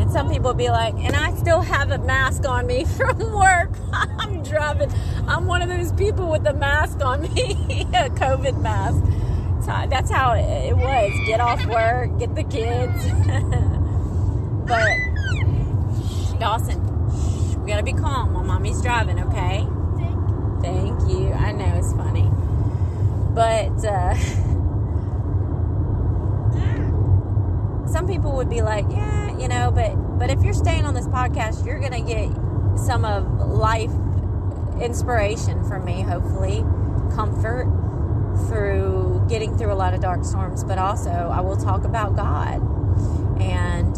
And 0.01 0.11
some 0.13 0.31
people 0.31 0.55
be 0.55 0.69
like, 0.71 0.95
and 0.95 1.17
I 1.17 1.35
still 1.35 1.61
have 1.61 1.91
a 1.91 1.99
mask 1.99 2.47
on 2.49 2.67
me 2.67 2.85
from 2.97 3.19
work. 3.33 3.71
I'm 3.93 4.43
driving. 4.43 4.93
I'm 5.27 5.47
one 5.47 5.63
of 5.63 5.69
those 5.69 5.93
people 5.93 6.31
with 6.31 6.47
a 6.47 6.53
mask 6.53 7.03
on 7.05 7.23
me, 7.23 7.31
a 7.95 8.11
COVID 8.11 8.61
mask. 8.61 9.03
So 9.65 9.87
that's 9.91 10.11
how 10.11 10.33
it 10.33 10.77
was. 10.77 11.13
Get 11.27 11.41
off 11.41 11.65
work, 11.67 12.19
get 12.19 12.35
the 12.35 12.45
kids. 12.45 13.07
but 14.67 16.39
Dawson, 16.39 17.61
we 17.63 17.71
gotta 17.71 17.83
be 17.83 17.93
calm 17.93 18.35
while 18.35 18.45
mommy's 18.45 18.81
driving, 18.81 19.21
okay? 19.21 19.67
You. 21.11 21.33
I 21.33 21.53
know 21.53 21.77
it's 21.77 21.93
funny. 21.93 22.31
But 23.35 23.85
uh 23.85 24.15
some 27.91 28.07
people 28.07 28.33
would 28.37 28.49
be 28.49 28.63
like, 28.63 28.87
yeah, 28.91 29.37
you 29.37 29.49
know, 29.49 29.71
but 29.71 29.95
but 30.19 30.31
if 30.31 30.43
you're 30.43 30.55
staying 30.55 30.85
on 30.85 30.95
this 30.95 31.09
podcast, 31.09 31.67
you're 31.67 31.81
gonna 31.81 32.01
get 32.01 32.31
some 32.79 33.05
of 33.05 33.25
life 33.49 33.93
inspiration 34.81 35.65
from 35.65 35.85
me, 35.85 36.03
hopefully, 36.03 36.65
comfort 37.15 37.67
through 38.49 39.27
getting 39.29 39.57
through 39.57 39.73
a 39.73 39.75
lot 39.75 39.93
of 39.93 40.01
dark 40.01 40.25
storms, 40.25 40.65
but 40.65 40.79
also 40.79 41.11
I 41.11 41.41
will 41.41 41.57
talk 41.57 41.85
about 41.85 42.17
God. 42.17 42.61
And 43.41 43.97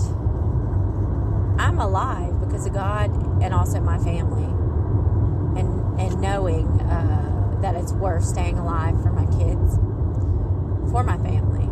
I'm 1.61 1.79
alive 1.79 2.41
because 2.41 2.67
of 2.67 2.73
God 2.73 3.11
and 3.43 3.53
also 3.53 3.81
my 3.81 3.99
family. 3.99 4.45
And 5.61 6.01
and 6.01 6.21
knowing 6.21 6.72
uh, 6.93 7.61
that 7.61 7.75
it's 7.75 7.93
worth 7.93 8.25
staying 8.25 8.59
alive 8.59 9.01
for 9.03 9.11
my 9.11 9.27
kids, 9.27 9.77
for 10.91 11.03
my 11.03 11.17
family. 11.19 11.65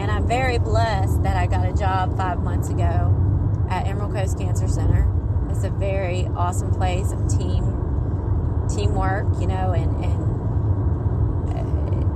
And 0.00 0.10
I'm 0.10 0.26
very 0.26 0.58
blessed 0.58 1.22
that 1.24 1.36
I 1.36 1.46
got 1.46 1.66
a 1.66 1.72
job 1.72 2.16
five 2.16 2.42
months 2.42 2.70
ago 2.70 3.14
at 3.70 3.86
Emerald 3.86 4.14
Coast 4.14 4.38
Cancer 4.38 4.68
Center. 4.68 5.06
It's 5.50 5.64
a 5.64 5.70
very 5.70 6.26
awesome 6.36 6.72
place 6.72 7.12
of 7.12 7.28
team 7.28 7.74
teamwork, 8.68 9.26
you 9.40 9.46
know, 9.46 9.72
and 9.72 10.04
and 10.04 10.28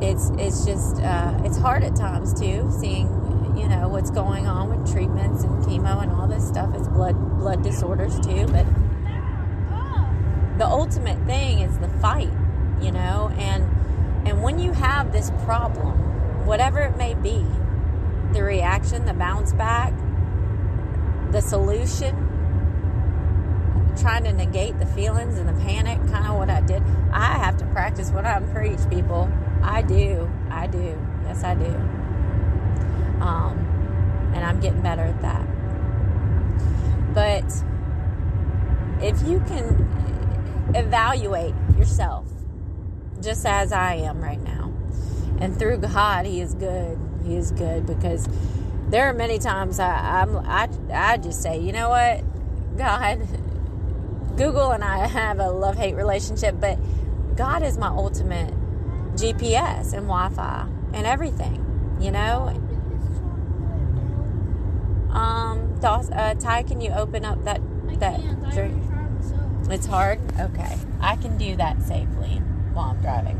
it's 0.03 0.31
it's 0.39 0.65
just 0.65 1.01
uh, 1.01 1.41
it's 1.45 1.57
hard 1.59 1.85
at 1.85 1.97
times 1.97 2.39
too, 2.39 2.71
seeing 2.81 3.07
you 3.57 3.69
know 3.69 3.89
what's 3.89 4.11
going 4.11 4.47
on 4.47 4.69
with 4.71 4.93
treatments 4.93 5.45
and 5.45 5.63
chemo 5.65 6.03
and 6.03 6.13
all 6.13 6.27
this 6.27 6.47
stuff. 6.47 6.75
It's 6.75 6.89
blood 6.89 7.15
blood 7.39 7.63
disorders 7.63 8.19
too, 8.21 8.47
but 8.49 8.67
the 10.59 10.67
ultimate 10.67 11.19
thing 11.27 11.61
is 11.61 11.79
the 11.79 11.89
fight, 11.89 12.33
you 12.81 12.93
know, 12.93 13.33
and 13.39 13.65
and 14.27 14.43
when 14.43 14.59
you 14.59 14.73
have 14.73 15.13
this 15.13 15.31
problem, 15.45 16.47
whatever 16.47 16.81
it 16.81 16.97
may 16.97 17.15
be, 17.15 17.45
the 18.33 18.43
reaction, 18.43 19.05
the 19.05 19.15
bounce 19.15 19.53
back, 19.53 19.93
the 21.33 21.41
solution, 21.41 22.15
trying 24.01 24.25
to 24.25 24.33
negate 24.33 24.79
the 24.79 24.87
feelings 24.87 25.39
and 25.39 25.49
the 25.49 25.65
panic, 25.65 25.99
kind 26.11 26.27
of 26.27 26.37
what 26.37 26.51
I 26.51 26.61
did. 26.61 26.83
I 27.13 27.39
have 27.39 27.57
to 27.59 27.67
practice 27.67 28.11
what 28.11 28.25
I 28.25 28.41
preach, 28.41 28.79
people. 28.89 29.31
I 29.63 29.83
do. 29.83 30.31
I 30.51 30.67
do. 30.67 30.99
Yes, 31.25 31.45
I 31.45 31.55
do. 31.55 31.75
Um, 33.21 34.31
and 34.35 34.45
I'm 34.45 34.61
getting 34.61 34.83
better 34.83 35.03
at 35.03 35.21
that. 35.23 35.47
But 37.15 37.45
if 39.03 39.23
you 39.27 39.41
can 39.41 39.89
evaluate 40.75 41.55
yourself 41.79 42.27
just 43.21 43.47
as 43.47 43.73
I 43.73 43.95
am 43.95 44.21
right 44.21 44.43
now, 44.43 44.73
and 45.41 45.59
through 45.59 45.79
God, 45.79 46.27
He 46.27 46.41
is 46.41 46.55
good 46.55 46.99
he 47.23 47.37
is 47.37 47.53
good 47.53 47.87
because 47.87 48.29
there 48.89 49.09
are 49.09 49.13
many 49.13 49.39
times 49.39 49.79
I, 49.79 50.23
I'm 50.23 50.37
I 50.39 50.69
I 50.93 51.17
just 51.17 51.43
say, 51.43 51.59
you 51.59 51.73
know 51.73 51.89
what, 51.89 52.23
God, 52.77 53.27
Google 54.37 54.73
and 54.73 54.85
I 54.85 55.07
have 55.07 55.39
a 55.39 55.51
love 55.51 55.77
hate 55.77 55.95
relationship, 55.95 56.57
but 56.61 56.79
God 57.37 57.63
is 57.63 57.79
my 57.79 57.89
ultimate 57.89 58.55
GPS 59.15 59.93
and 59.93 60.07
Wi-Fi 60.07 60.69
and 60.93 61.07
everything, 61.07 61.97
you 62.01 62.11
know. 62.11 62.59
Um, 65.11 65.79
Dos, 65.81 66.11
uh, 66.11 66.35
Ty, 66.35 66.63
can 66.63 66.81
you 66.81 66.91
open 66.91 67.25
up 67.25 67.45
that 67.45 67.61
that 67.99 68.21
drink? 68.53 68.83
It's 69.71 69.87
hard. 69.87 70.21
Okay, 70.39 70.77
I 71.01 71.17
can 71.17 71.39
do 71.39 71.57
that 71.57 71.81
safely 71.83 72.41
while 72.75 72.91
I'm 72.91 73.01
driving. 73.01 73.39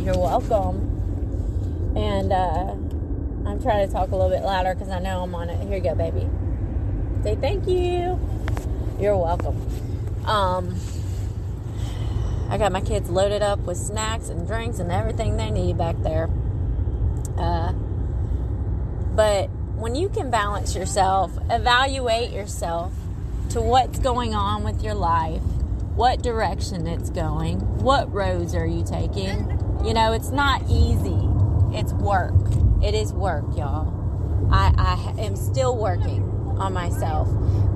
You're 0.00 0.18
welcome. 0.18 1.94
And 1.96 2.32
uh, 2.32 2.72
I'm 3.48 3.62
trying 3.62 3.86
to 3.86 3.92
talk 3.92 4.10
a 4.10 4.16
little 4.16 4.30
bit 4.30 4.42
louder 4.42 4.74
because 4.74 4.88
I 4.88 4.98
know 4.98 5.22
I'm 5.22 5.34
on 5.34 5.48
it. 5.48 5.60
Here 5.68 5.76
you 5.76 5.82
go, 5.82 5.94
baby. 5.94 6.28
Say 7.22 7.36
thank 7.36 7.68
you. 7.68 8.18
You're 8.98 9.16
welcome. 9.16 9.64
Um, 10.26 10.74
I 12.48 12.58
got 12.58 12.72
my 12.72 12.80
kids 12.80 13.10
loaded 13.10 13.42
up 13.42 13.60
with 13.60 13.76
snacks 13.76 14.28
and 14.28 14.46
drinks 14.46 14.80
and 14.80 14.90
everything 14.90 15.36
they 15.36 15.50
need 15.50 15.78
back 15.78 15.96
there. 16.02 16.28
Uh, 17.38 17.72
but 19.14 19.48
when 19.76 19.94
you 19.94 20.08
can 20.08 20.30
balance 20.30 20.74
yourself, 20.74 21.30
evaluate 21.48 22.32
yourself 22.32 22.92
to 23.52 23.60
what's 23.60 23.98
going 23.98 24.34
on 24.34 24.64
with 24.64 24.82
your 24.82 24.94
life, 24.94 25.42
what 25.94 26.22
direction 26.22 26.86
it's 26.86 27.10
going, 27.10 27.58
what 27.78 28.12
roads 28.12 28.54
are 28.54 28.66
you 28.66 28.82
taking. 28.84 29.58
You 29.84 29.94
know, 29.94 30.12
it's 30.12 30.30
not 30.30 30.62
easy 30.68 31.28
it's 31.74 31.92
work. 31.94 32.34
It 32.82 32.94
is 32.94 33.12
work, 33.12 33.44
y'all. 33.56 33.88
I, 34.52 34.74
I 34.76 35.22
am 35.22 35.36
still 35.36 35.76
working 35.76 36.22
on 36.58 36.74
myself. 36.74 37.28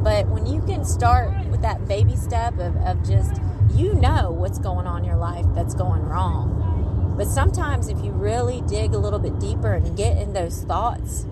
But 0.02 0.28
when 0.28 0.46
you 0.46 0.60
can 0.62 0.84
start 0.84 1.46
with 1.46 1.62
that 1.62 1.88
baby 1.88 2.14
step 2.16 2.58
of, 2.58 2.76
of 2.76 3.06
just, 3.06 3.40
you 3.74 3.94
know 3.94 4.30
what's 4.30 4.58
going 4.58 4.86
on 4.86 4.98
in 4.98 5.04
your 5.04 5.16
life 5.16 5.46
that's 5.54 5.74
going 5.74 6.02
wrong. 6.02 7.14
But 7.16 7.26
sometimes 7.26 7.88
if 7.88 8.04
you 8.04 8.10
really 8.10 8.60
dig 8.62 8.92
a 8.92 8.98
little 8.98 9.18
bit 9.18 9.40
deeper 9.40 9.72
and 9.72 9.96
get 9.96 10.18
in 10.18 10.34
those 10.34 10.62
thoughts, 10.64 11.24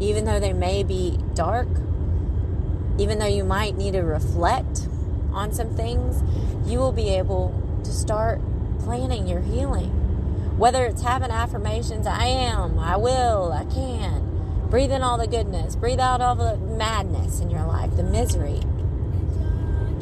even 0.00 0.24
though 0.24 0.40
they 0.40 0.52
may 0.52 0.82
be 0.82 1.18
dark, 1.34 1.68
even 2.98 3.18
though 3.18 3.26
you 3.26 3.44
might 3.44 3.76
need 3.76 3.92
to 3.92 4.02
reflect 4.02 4.88
on 5.32 5.52
some 5.52 5.74
things, 5.74 6.22
you 6.70 6.78
will 6.78 6.92
be 6.92 7.08
able 7.10 7.54
to 7.84 7.90
start 7.90 8.40
planning 8.80 9.26
your 9.26 9.40
healing. 9.40 9.90
Whether 10.58 10.84
it's 10.84 11.02
having 11.02 11.30
affirmations, 11.30 12.06
I 12.06 12.26
am, 12.26 12.78
I 12.78 12.96
will, 12.96 13.52
I 13.52 13.64
can. 13.64 14.68
Breathe 14.68 14.92
in 14.92 15.02
all 15.02 15.18
the 15.18 15.26
goodness, 15.26 15.76
breathe 15.76 16.00
out 16.00 16.20
all 16.20 16.34
the 16.34 16.56
madness 16.56 17.40
in 17.40 17.50
your 17.50 17.64
life, 17.64 17.94
the 17.96 18.02
misery. 18.02 18.60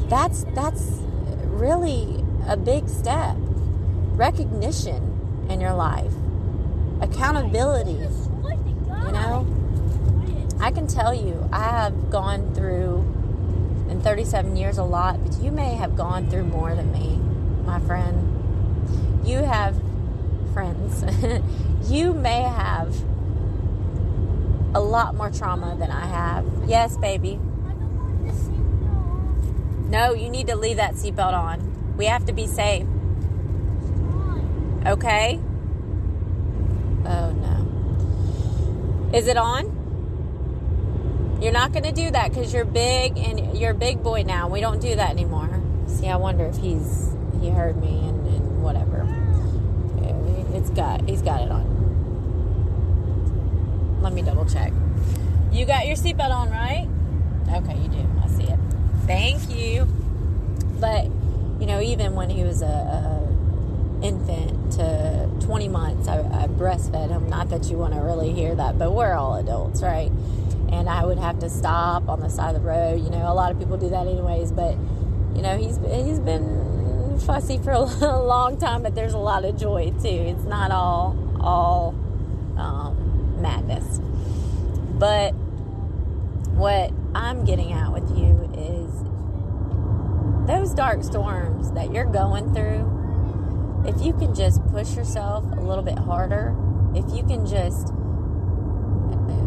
That's 0.09 0.45
that's 0.55 1.01
really 1.47 2.25
a 2.47 2.57
big 2.57 2.89
step. 2.89 3.37
Recognition 4.17 5.47
in 5.49 5.61
your 5.61 5.75
life. 5.75 6.13
Accountability. 7.01 7.93
You 7.93 9.13
know? 9.13 9.60
I 10.61 10.71
can 10.71 10.87
tell 10.87 11.15
you, 11.15 11.49
I 11.51 11.63
have 11.63 12.11
gone 12.11 12.55
through 12.55 12.99
in 13.89 14.03
37 14.03 14.57
years 14.57 14.77
a 14.77 14.85
lot, 14.85 15.25
but 15.25 15.43
you 15.43 15.51
may 15.51 15.75
have 15.75 15.97
gone 15.97 16.29
through 16.29 16.45
more 16.45 16.75
than 16.75 16.93
me, 16.93 17.17
my 17.65 17.81
friend. 17.81 19.27
You 19.27 19.39
have 19.39 19.81
friends, 20.53 21.03
you 21.91 22.13
may 22.13 22.43
have 22.43 22.95
a 24.75 24.81
lot 24.81 25.15
more 25.15 25.31
trauma 25.31 25.77
than 25.79 25.91
I 25.91 26.05
have. 26.05 26.45
Yes, 26.67 26.99
baby. 26.99 27.41
No, 29.89 30.13
you 30.13 30.29
need 30.29 30.47
to 30.49 30.57
leave 30.57 30.77
that 30.77 30.95
seatbelt 30.95 31.33
on. 31.33 31.97
We 31.97 32.05
have 32.05 32.27
to 32.27 32.35
be 32.35 32.47
safe. 32.47 32.87
Okay? 34.87 35.41
Oh 37.07 37.33
no. 37.33 39.11
Is 39.13 39.27
it 39.27 39.39
on? 39.39 39.80
You're 41.41 41.53
not 41.53 41.73
going 41.73 41.85
to 41.85 41.93
do 41.93 42.11
that 42.11 42.29
because 42.29 42.53
you're 42.53 42.67
big 42.67 43.17
and 43.17 43.59
you're 43.59 43.71
a 43.71 43.75
big 43.75 44.03
boy 44.03 44.25
now. 44.25 44.49
We 44.49 44.61
don't 44.61 44.81
do 44.81 44.95
that 44.95 45.11
anymore. 45.11 45.63
See, 45.87 46.07
I 46.07 46.17
wonder 46.17 46.45
if 46.45 46.57
he's 46.57 47.15
he 47.41 47.49
heard 47.49 47.81
me 47.81 48.09
and, 48.09 48.27
and 48.27 48.63
whatever. 48.63 49.01
Uh, 49.01 50.57
it's 50.57 50.69
got 50.71 51.09
he's 51.09 51.23
got 51.23 51.41
it 51.41 51.51
on. 51.51 51.81
Let 54.03 54.13
me 54.13 54.21
double 54.21 54.45
check. 54.45 54.73
You 55.51 55.65
got 55.65 55.87
your 55.87 55.97
seatbelt 55.97 56.31
on, 56.31 56.51
right? 56.51 56.87
Okay, 57.49 57.79
you 57.79 57.89
do. 57.89 58.07
I 58.23 58.29
see 58.29 58.45
it. 58.45 58.59
Thank 59.07 59.49
you. 59.49 59.87
But 60.79 61.07
you 61.59 61.67
know, 61.67 61.81
even 61.81 62.15
when 62.15 62.29
he 62.29 62.45
was 62.45 62.61
a, 62.61 62.67
a 62.67 64.05
infant 64.05 64.73
to 64.73 65.31
20 65.41 65.69
months, 65.69 66.07
I, 66.07 66.19
I 66.19 66.47
breastfed 66.49 67.09
him. 67.09 67.29
Not 67.29 67.49
that 67.49 67.65
you 67.71 67.79
want 67.79 67.95
to 67.95 68.01
really 68.01 68.33
hear 68.33 68.55
that, 68.55 68.79
but 68.79 68.93
we're 68.93 69.15
all 69.15 69.37
adults, 69.37 69.83
right? 69.83 70.11
And 70.73 70.89
I 70.89 71.05
would 71.05 71.19
have 71.19 71.39
to 71.41 71.51
stop 71.51 72.09
on 72.09 72.21
the 72.21 72.29
side 72.29 72.55
of 72.55 72.63
the 72.63 72.69
road. 72.69 73.03
You 73.03 73.11
know, 73.11 73.31
a 73.31 73.35
lot 73.35 73.51
of 73.51 73.59
people 73.59 73.77
do 73.77 73.89
that 73.89 74.07
anyways, 74.07 74.53
but 74.53 74.77
you 75.35 75.43
know, 75.43 75.57
he's 75.57 75.79
he's 75.93 76.21
been 76.21 77.19
fussy 77.21 77.59
for 77.59 77.71
a 77.73 78.23
long 78.23 78.59
time, 78.59 78.83
but 78.83 78.95
there's 78.95 79.13
a 79.13 79.19
lot 79.19 79.45
of 79.45 79.57
joy 79.57 79.93
too. 80.01 80.09
It's 80.09 80.45
not 80.45 80.71
all 80.71 81.17
all 81.41 81.95
um, 82.57 83.41
madness. 83.41 83.99
But 84.99 85.33
what 86.55 86.93
I'm 87.15 87.45
getting 87.45 87.73
at 87.73 87.93
with 87.93 88.11
you 88.17 88.51
is 88.55 88.91
those 90.47 90.75
dark 90.75 91.03
storms 91.03 91.73
that 91.73 91.93
you're 91.93 92.05
going 92.05 92.53
through. 92.55 92.99
If 93.87 94.03
you 94.05 94.13
can 94.13 94.35
just 94.35 94.65
push 94.69 94.95
yourself 94.95 95.45
a 95.53 95.61
little 95.61 95.83
bit 95.83 95.99
harder, 95.99 96.55
if 96.95 97.05
you 97.15 97.23
can 97.23 97.47
just 97.47 97.95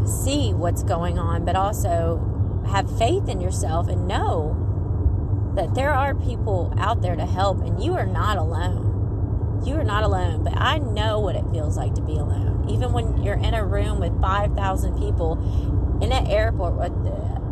see 0.05 0.53
what's 0.53 0.83
going 0.83 1.17
on, 1.17 1.45
but 1.45 1.55
also 1.55 2.63
have 2.69 2.97
faith 2.97 3.27
in 3.27 3.41
yourself 3.41 3.87
and 3.87 4.07
know 4.07 5.51
that 5.55 5.75
there 5.75 5.93
are 5.93 6.15
people 6.15 6.73
out 6.77 7.01
there 7.01 7.15
to 7.15 7.25
help 7.25 7.61
and 7.61 7.83
you 7.83 7.93
are 7.93 8.05
not 8.05 8.37
alone. 8.37 9.61
You 9.65 9.75
are 9.75 9.83
not 9.83 10.03
alone, 10.03 10.43
but 10.43 10.53
I 10.57 10.77
know 10.79 11.19
what 11.19 11.35
it 11.35 11.45
feels 11.51 11.77
like 11.77 11.93
to 11.95 12.01
be 12.01 12.13
alone. 12.13 12.67
Even 12.69 12.91
when 12.91 13.21
you're 13.23 13.37
in 13.37 13.53
a 13.53 13.65
room 13.65 13.99
with 13.99 14.19
5,000 14.19 14.97
people 14.97 15.99
in 16.01 16.11
an 16.11 16.27
airport 16.27 16.73
with 16.73 16.91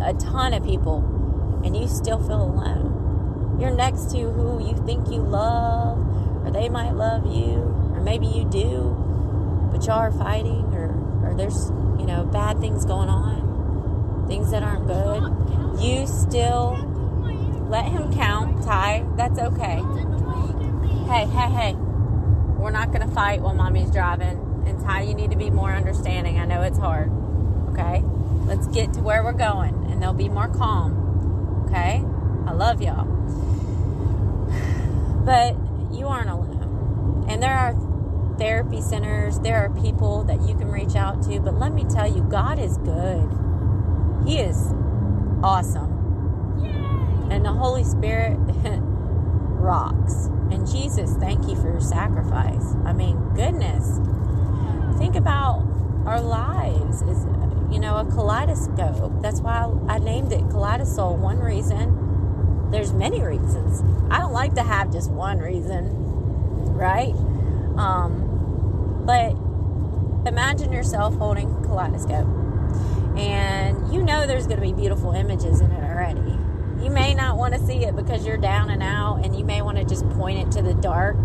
a 0.01 0.13
ton 0.19 0.53
of 0.53 0.63
people 0.63 1.61
and 1.63 1.77
you 1.77 1.87
still 1.87 2.19
feel 2.19 2.41
alone. 2.41 3.57
You're 3.59 3.75
next 3.75 4.09
to 4.11 4.17
who 4.17 4.67
you 4.67 4.75
think 4.85 5.09
you 5.09 5.21
love, 5.21 5.99
or 6.43 6.51
they 6.51 6.67
might 6.67 6.91
love 6.95 7.25
you, 7.27 7.57
or 7.93 8.01
maybe 8.01 8.25
you 8.25 8.45
do, 8.45 8.97
but 9.71 9.85
y'all 9.85 9.99
are 9.99 10.11
fighting, 10.11 10.73
or, 10.73 10.89
or 11.23 11.35
there's, 11.37 11.69
you 12.01 12.07
know, 12.07 12.23
bad 12.23 12.59
things 12.59 12.83
going 12.83 13.09
on, 13.09 14.25
things 14.27 14.49
that 14.49 14.63
aren't 14.63 14.87
good. 14.87 15.21
You 15.79 16.07
still 16.07 16.75
let 17.69 17.85
him 17.85 18.11
count, 18.11 18.63
Ty. 18.63 19.05
That's 19.15 19.37
okay. 19.37 19.83
Hey, 21.05 21.25
hey, 21.27 21.49
hey. 21.51 21.75
We're 22.57 22.71
not 22.71 22.91
going 22.91 23.07
to 23.07 23.13
fight 23.13 23.41
while 23.41 23.53
mommy's 23.53 23.91
driving. 23.91 24.63
And 24.65 24.81
Ty, 24.81 25.03
you 25.03 25.13
need 25.13 25.29
to 25.29 25.37
be 25.37 25.51
more 25.51 25.71
understanding. 25.71 26.39
I 26.39 26.45
know 26.45 26.63
it's 26.63 26.79
hard. 26.79 27.11
Okay? 27.69 28.01
Let's 28.45 28.65
get 28.67 28.93
to 28.93 29.01
where 29.01 29.23
we're 29.23 29.31
going 29.33 29.85
and 29.91 30.01
they'll 30.01 30.11
be 30.11 30.27
more 30.27 30.47
calm. 30.47 31.67
Okay? 31.67 32.03
I 32.47 32.53
love 32.53 32.81
y'all. 32.81 33.05
But 35.21 35.55
you 35.91 36.07
aren't 36.07 36.31
alone. 36.31 37.27
And 37.29 37.43
there 37.43 37.53
are 37.55 37.75
therapy 38.41 38.81
centers, 38.81 39.37
there 39.41 39.57
are 39.57 39.69
people 39.69 40.23
that 40.23 40.41
you 40.41 40.55
can 40.55 40.67
reach 40.71 40.95
out 40.95 41.21
to. 41.21 41.39
But 41.39 41.59
let 41.59 41.73
me 41.73 41.83
tell 41.83 42.11
you, 42.11 42.23
God 42.23 42.57
is 42.57 42.77
good. 42.77 43.29
He 44.25 44.39
is 44.39 44.73
awesome. 45.43 47.27
And 47.29 47.45
the 47.45 47.53
Holy 47.53 47.83
Spirit 47.83 48.37
rocks. 49.61 50.25
And 50.49 50.67
Jesus, 50.67 51.13
thank 51.17 51.47
you 51.47 51.55
for 51.55 51.71
your 51.71 51.81
sacrifice. 51.81 52.73
I 52.83 52.93
mean, 52.93 53.15
goodness. 53.35 53.99
Think 54.97 55.15
about 55.15 55.63
our 56.07 56.19
lives 56.19 57.03
is 57.03 57.25
you 57.71 57.79
know 57.79 57.97
a 57.97 58.05
kaleidoscope. 58.05 59.21
That's 59.21 59.39
why 59.39 59.71
I, 59.87 59.99
named 59.99 60.33
it 60.33 60.41
Kaleidosol. 60.49 61.15
One 61.17 61.37
reason. 61.37 62.69
There's 62.71 62.91
many 62.91 63.21
reasons. 63.21 63.83
I 64.09 64.17
don't 64.17 64.33
like 64.33 64.55
to 64.55 64.63
have 64.63 64.91
just 64.91 65.11
one 65.11 65.37
reason, 65.39 65.93
right? 66.73 67.13
Um, 67.77 68.20
but 69.05 69.31
imagine 70.27 70.71
yourself 70.71 71.15
holding 71.15 71.51
a 71.51 71.61
kaleidoscope, 71.61 72.27
and 73.17 73.93
you 73.93 74.03
know 74.03 74.27
there's 74.27 74.47
going 74.47 74.59
to 74.59 74.65
be 74.65 74.73
beautiful 74.73 75.11
images 75.11 75.61
in 75.61 75.71
it 75.71 75.83
already 75.83 76.37
you 76.81 76.89
may 76.89 77.13
not 77.13 77.37
want 77.37 77.53
to 77.53 77.59
see 77.59 77.85
it 77.85 77.95
because 77.95 78.25
you're 78.25 78.37
down 78.37 78.71
and 78.71 78.81
out, 78.81 79.23
and 79.23 79.37
you 79.37 79.45
may 79.45 79.61
want 79.61 79.77
to 79.77 79.85
just 79.85 80.07
point 80.11 80.39
it 80.39 80.51
to 80.53 80.63
the 80.63 80.73
dark, 80.73 81.15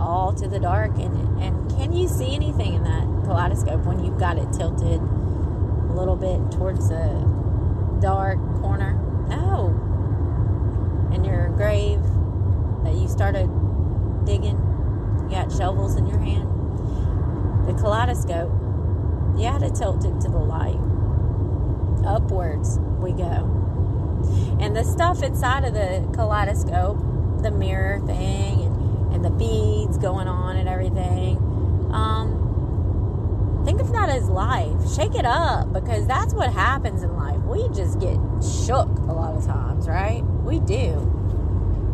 all 0.00 0.32
to 0.34 0.48
the 0.48 0.58
dark. 0.58 0.96
And, 0.96 1.42
and 1.42 1.70
can 1.72 1.92
you 1.92 2.08
see 2.08 2.34
anything 2.34 2.74
in 2.74 2.84
that 2.84 3.04
kaleidoscope 3.24 3.84
when 3.84 4.02
you've 4.02 4.18
got 4.18 4.38
it 4.38 4.50
tilted 4.52 5.00
a 5.00 5.92
little 5.92 6.16
bit 6.16 6.56
towards 6.56 6.88
the 6.88 7.98
dark 8.00 8.38
corner? 8.62 8.94
No. 9.28 9.76
In 11.12 11.22
your 11.24 11.50
grave 11.50 12.00
that 12.84 12.94
you 12.94 13.08
started 13.08 13.50
digging, 14.24 14.56
got 15.30 15.52
shovels 15.52 15.96
in 15.96 16.06
your 16.06 16.18
hand. 16.18 16.48
The 17.66 17.74
kaleidoscope, 17.74 18.50
you 19.38 19.46
had 19.46 19.60
to 19.60 19.70
tilt 19.70 20.04
it 20.04 20.20
to 20.20 20.28
the 20.28 20.38
light. 20.38 20.78
Upwards 22.04 22.78
we 22.98 23.12
go. 23.12 23.56
And 24.60 24.76
the 24.76 24.84
stuff 24.84 25.22
inside 25.22 25.64
of 25.64 25.74
the 25.74 26.06
kaleidoscope, 26.12 27.42
the 27.42 27.50
mirror 27.50 28.00
thing, 28.06 28.62
and, 28.62 29.14
and 29.14 29.24
the 29.24 29.30
beads 29.30 29.96
going 29.98 30.28
on 30.28 30.56
and 30.56 30.68
everything, 30.68 31.38
um, 31.92 33.62
think 33.64 33.80
of 33.80 33.92
that 33.92 34.08
as 34.08 34.28
life. 34.28 34.94
Shake 34.94 35.14
it 35.14 35.24
up 35.24 35.72
because 35.72 36.06
that's 36.06 36.34
what 36.34 36.52
happens 36.52 37.02
in 37.02 37.16
life. 37.16 37.38
We 37.42 37.68
just 37.68 37.98
get 38.00 38.16
shook 38.42 38.88
a 38.88 39.12
lot 39.12 39.34
of 39.34 39.46
times, 39.46 39.88
right? 39.88 40.22
We 40.44 40.60
do. 40.60 41.06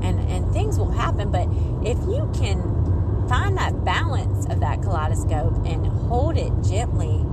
And, 0.03 0.20
and 0.31 0.53
things 0.53 0.79
will 0.79 0.90
happen, 0.90 1.31
but 1.31 1.49
if 1.87 1.99
you 2.07 2.31
can 2.35 2.86
find 3.29 3.57
that 3.57 3.85
balance 3.85 4.47
of 4.47 4.61
that 4.61 4.83
kaleidoscope 4.83 5.67
and 5.67 5.87
hold 5.87 6.37
it 6.37 6.53
gently 6.62 7.25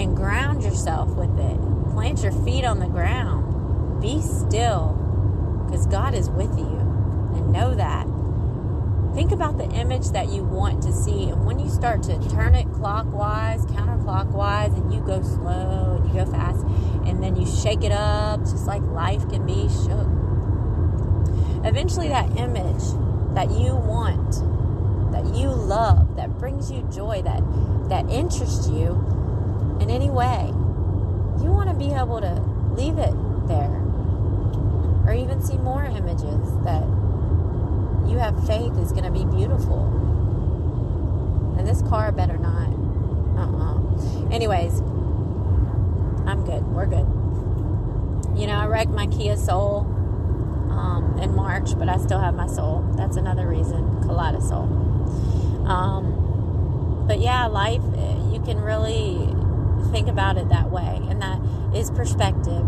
and 0.00 0.16
ground 0.16 0.62
yourself 0.62 1.08
with 1.10 1.38
it, 1.38 1.92
plant 1.92 2.22
your 2.22 2.32
feet 2.44 2.64
on 2.64 2.78
the 2.78 2.86
ground 2.86 3.46
be 4.00 4.20
still 4.20 4.94
because 5.66 5.86
God 5.86 6.14
is 6.14 6.30
with 6.30 6.56
you 6.58 6.78
and 7.34 7.52
know 7.52 7.74
that. 7.74 8.06
Think 9.14 9.32
about 9.32 9.56
the 9.56 9.68
image 9.70 10.10
that 10.10 10.28
you 10.28 10.44
want 10.44 10.82
to 10.82 10.92
see, 10.92 11.30
and 11.30 11.46
when 11.46 11.58
you 11.58 11.70
start 11.70 12.02
to 12.04 12.28
turn 12.28 12.54
it 12.54 12.70
clockwise, 12.74 13.64
counterclockwise, 13.66 14.76
and 14.76 14.92
you 14.92 15.00
go 15.00 15.22
slow 15.22 15.96
and 15.96 16.08
you 16.08 16.22
go 16.22 16.30
fast, 16.30 16.60
and 17.06 17.22
then 17.22 17.34
you 17.34 17.46
shake 17.46 17.82
it 17.82 17.92
up 17.92 18.40
just 18.40 18.66
like 18.66 18.82
life 18.82 19.26
can 19.30 19.46
be 19.46 19.68
shook. 19.68 20.06
Eventually, 21.64 22.08
that 22.08 22.36
image 22.36 22.82
that 23.36 23.50
you 23.50 23.76
want, 23.76 24.32
that 25.12 25.36
you 25.36 25.48
love, 25.50 26.16
that 26.16 26.38
brings 26.38 26.72
you 26.72 26.88
joy, 26.90 27.20
that 27.20 27.42
that 27.90 28.08
interests 28.10 28.66
you 28.66 28.92
in 29.78 29.90
any 29.90 30.08
way, 30.08 30.46
you 31.42 31.52
want 31.52 31.68
to 31.68 31.76
be 31.76 31.92
able 31.92 32.18
to 32.18 32.32
leave 32.74 32.96
it 32.96 33.14
there 33.46 33.82
or 35.04 35.12
even 35.12 35.42
see 35.42 35.58
more 35.58 35.84
images 35.84 36.50
that 36.64 36.82
you 38.08 38.16
have 38.16 38.34
faith 38.46 38.72
is 38.78 38.90
going 38.90 39.04
to 39.04 39.10
be 39.10 39.26
beautiful. 39.26 39.84
And 41.58 41.68
this 41.68 41.82
car 41.82 42.10
better 42.12 42.38
not. 42.38 42.68
Uh-uh. 43.36 44.30
Anyways, 44.32 44.80
I'm 46.26 46.42
good. 46.46 46.66
We're 46.68 46.86
good. 46.86 47.06
You 48.34 48.46
know, 48.46 48.54
I 48.54 48.66
wrecked 48.66 48.90
my 48.90 49.06
Kia 49.06 49.36
Soul 49.36 49.84
um, 50.76 51.18
in 51.20 51.34
March, 51.34 51.76
but 51.78 51.88
I 51.88 51.96
still 51.96 52.20
have 52.20 52.34
my 52.34 52.46
soul. 52.46 52.84
That's 52.96 53.16
another 53.16 53.46
reason. 53.46 54.00
Kaleidosol. 54.02 55.66
Um, 55.66 57.04
but 57.06 57.20
yeah, 57.20 57.46
life, 57.46 57.82
you 58.32 58.40
can 58.44 58.60
really 58.60 59.34
think 59.90 60.08
about 60.08 60.36
it 60.36 60.48
that 60.50 60.70
way. 60.70 61.00
And 61.08 61.22
that 61.22 61.40
is 61.74 61.90
perspective 61.90 62.64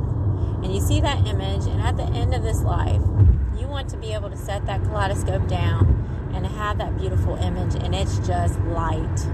and 0.63 0.75
you 0.75 0.81
see 0.81 1.01
that 1.01 1.27
image, 1.27 1.67
and 1.67 1.81
at 1.81 1.97
the 1.97 2.03
end 2.03 2.35
of 2.35 2.43
this 2.43 2.63
life, 2.63 3.01
you 3.57 3.69
want 3.69 3.89
to 3.91 3.97
be 3.97 4.13
able 4.13 4.29
to 4.29 4.37
set 4.37 4.67
that 4.67 4.83
kaleidoscope 4.83 5.47
down 5.47 6.31
and 6.35 6.45
have 6.45 6.79
that 6.79 6.99
beautiful 6.99 7.37
image, 7.37 7.77
and 7.77 7.95
it's 7.95 8.19
just 8.27 8.59
light. 8.63 9.27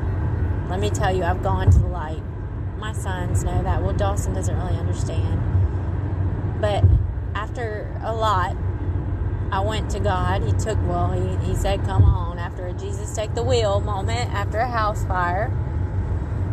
Let 0.68 0.80
me 0.80 0.90
tell 0.90 1.14
you, 1.14 1.24
I've 1.24 1.42
gone 1.42 1.70
to 1.70 1.78
the 1.78 1.86
light. 1.86 2.22
My 2.76 2.92
sons 2.92 3.42
know 3.42 3.62
that. 3.62 3.82
Well, 3.82 3.94
Dawson 3.94 4.34
doesn't 4.34 4.54
really 4.54 4.76
understand. 4.76 6.60
But 6.60 6.84
after 7.34 7.90
a 8.02 8.14
lot, 8.14 8.54
I 9.54 9.60
went 9.60 9.88
to 9.92 10.00
God. 10.00 10.42
He 10.42 10.50
took, 10.50 10.76
well, 10.84 11.12
he, 11.12 11.46
he 11.46 11.54
said, 11.54 11.84
come 11.84 12.02
on, 12.02 12.40
after 12.40 12.66
a 12.66 12.72
Jesus 12.72 13.14
take 13.14 13.36
the 13.36 13.42
wheel 13.44 13.78
moment, 13.78 14.34
after 14.34 14.58
a 14.58 14.66
house 14.66 15.04
fire. 15.04 15.48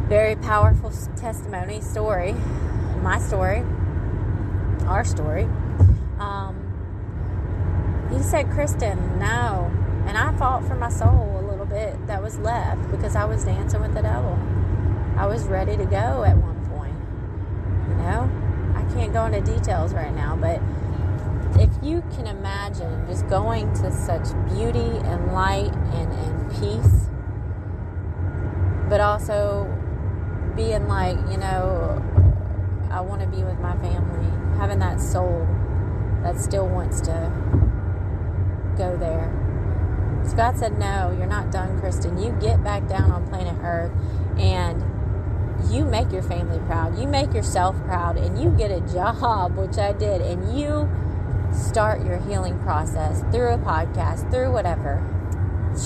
Very 0.07 0.35
powerful 0.35 0.91
testimony, 1.15 1.81
story. 1.81 2.33
My 3.01 3.17
story, 3.17 3.63
our 4.85 5.03
story. 5.03 5.45
Um, 6.19 6.55
he 8.11 8.21
said, 8.21 8.51
Kristen, 8.51 9.17
no. 9.17 9.71
And 10.05 10.15
I 10.15 10.31
fought 10.37 10.67
for 10.67 10.75
my 10.75 10.89
soul 10.89 11.39
a 11.39 11.43
little 11.49 11.65
bit 11.65 12.05
that 12.05 12.21
was 12.21 12.37
left 12.37 12.91
because 12.91 13.15
I 13.15 13.25
was 13.25 13.43
dancing 13.43 13.81
with 13.81 13.95
the 13.95 14.03
devil. 14.03 14.37
I 15.17 15.25
was 15.25 15.45
ready 15.45 15.75
to 15.75 15.85
go 15.85 16.23
at 16.23 16.37
one 16.37 16.69
point. 16.69 16.93
You 17.89 17.95
know? 17.95 18.29
I 18.75 18.93
can't 18.93 19.11
go 19.11 19.25
into 19.25 19.41
details 19.41 19.91
right 19.91 20.13
now, 20.13 20.35
but 20.35 20.61
you 21.81 22.03
can 22.11 22.27
imagine 22.27 23.05
just 23.07 23.27
going 23.27 23.73
to 23.73 23.91
such 23.91 24.27
beauty 24.53 24.97
and 25.07 25.33
light 25.33 25.73
and, 25.93 26.11
and 26.13 26.51
peace, 26.51 27.09
but 28.87 29.01
also 29.01 29.65
being 30.55 30.87
like, 30.87 31.17
you 31.31 31.37
know, 31.37 32.03
I 32.91 33.01
want 33.01 33.21
to 33.21 33.27
be 33.27 33.43
with 33.43 33.59
my 33.59 33.75
family, 33.77 34.29
having 34.57 34.79
that 34.79 34.99
soul 34.99 35.47
that 36.23 36.39
still 36.39 36.67
wants 36.67 37.01
to 37.01 37.31
go 38.77 38.95
there. 38.97 39.31
So 40.27 40.35
God 40.35 40.57
said, 40.57 40.77
No, 40.77 41.15
you're 41.17 41.25
not 41.25 41.51
done, 41.51 41.79
Kristen. 41.79 42.17
You 42.17 42.31
get 42.39 42.63
back 42.63 42.87
down 42.87 43.11
on 43.11 43.27
planet 43.27 43.57
Earth 43.63 43.91
and 44.37 44.83
you 45.71 45.83
make 45.85 46.11
your 46.11 46.21
family 46.21 46.59
proud. 46.67 46.99
You 46.99 47.07
make 47.07 47.33
yourself 47.33 47.75
proud 47.85 48.17
and 48.17 48.39
you 48.39 48.51
get 48.51 48.69
a 48.69 48.81
job, 48.93 49.55
which 49.57 49.77
I 49.77 49.93
did, 49.93 50.21
and 50.21 50.59
you 50.59 50.89
start 51.53 52.05
your 52.05 52.17
healing 52.17 52.59
process 52.59 53.21
through 53.31 53.53
a 53.53 53.57
podcast, 53.57 54.29
through 54.31 54.51
whatever. 54.51 55.01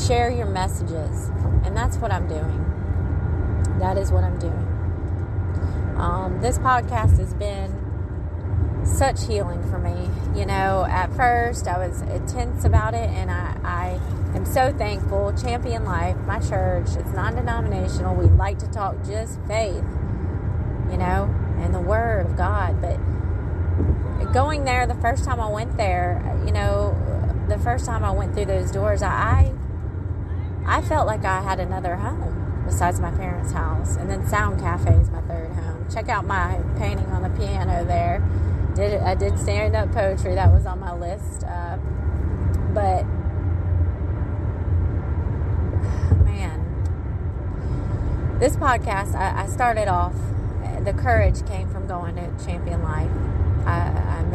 Share 0.07 0.29
your 0.29 0.47
messages. 0.47 1.29
And 1.63 1.75
that's 1.75 1.97
what 1.97 2.11
I'm 2.11 2.27
doing. 2.27 3.79
That 3.79 3.97
is 3.97 4.11
what 4.11 4.23
I'm 4.23 4.39
doing. 4.39 5.95
Um, 5.97 6.39
this 6.41 6.57
podcast 6.59 7.17
has 7.19 7.33
been 7.33 7.85
such 8.85 9.25
healing 9.25 9.61
for 9.69 9.79
me. 9.79 10.09
You 10.39 10.45
know, 10.45 10.85
at 10.89 11.11
first 11.15 11.67
I 11.67 11.87
was 11.87 12.01
tense 12.31 12.65
about 12.65 12.93
it, 12.93 13.09
and 13.09 13.31
I, 13.31 13.57
I 13.63 14.35
am 14.35 14.45
so 14.45 14.73
thankful. 14.73 15.33
Champion 15.33 15.85
Life, 15.85 16.17
my 16.25 16.39
church, 16.39 16.87
it's 16.95 17.11
non 17.11 17.35
denominational. 17.35 18.15
We 18.15 18.25
like 18.25 18.59
to 18.59 18.67
talk 18.67 19.03
just 19.05 19.39
faith, 19.47 19.83
you 20.91 20.97
know, 20.97 21.33
and 21.59 21.73
the 21.73 21.81
Word 21.81 22.25
of 22.25 22.37
God. 22.37 22.81
But 22.81 22.99
going 24.33 24.63
there 24.63 24.87
the 24.87 24.95
first 24.95 25.23
time 25.25 25.39
I 25.39 25.47
went 25.49 25.77
there, 25.77 26.21
you 26.45 26.51
know, 26.51 26.95
the 27.47 27.57
first 27.59 27.85
time 27.85 28.03
I 28.03 28.11
went 28.11 28.33
through 28.33 28.45
those 28.45 28.71
doors, 28.71 29.01
I 29.01 29.53
I 30.65 30.81
felt 30.81 31.05
like 31.05 31.23
I 31.25 31.41
had 31.41 31.59
another 31.59 31.95
home 31.95 32.63
besides 32.65 32.99
my 32.99 33.11
parents' 33.11 33.51
house. 33.51 33.95
And 33.95 34.09
then 34.09 34.27
Sound 34.27 34.59
Cafe 34.59 34.91
is 34.93 35.09
my 35.09 35.21
third 35.21 35.51
home. 35.51 35.85
Check 35.93 36.09
out 36.09 36.25
my 36.25 36.59
painting 36.77 37.05
on 37.07 37.21
the 37.23 37.29
piano 37.29 37.85
there. 37.85 38.27
Did 38.75 39.01
I 39.01 39.15
did 39.15 39.37
stand 39.39 39.75
up 39.75 39.91
poetry 39.91 40.35
that 40.35 40.51
was 40.51 40.65
on 40.65 40.79
my 40.79 40.93
list, 40.93 41.43
uh, 41.43 41.77
but 42.73 43.05
man, 46.25 46.59
this 48.39 48.55
podcast 48.57 49.15
I, 49.15 49.43
I 49.43 49.47
started 49.47 49.87
off. 49.87 50.15
The 50.83 50.93
courage 50.93 51.45
came 51.47 51.69
from 51.69 51.87
going 51.87 52.15
to 52.15 52.45
Champion 52.45 52.83
Life 52.83 53.09
I, 53.65 53.87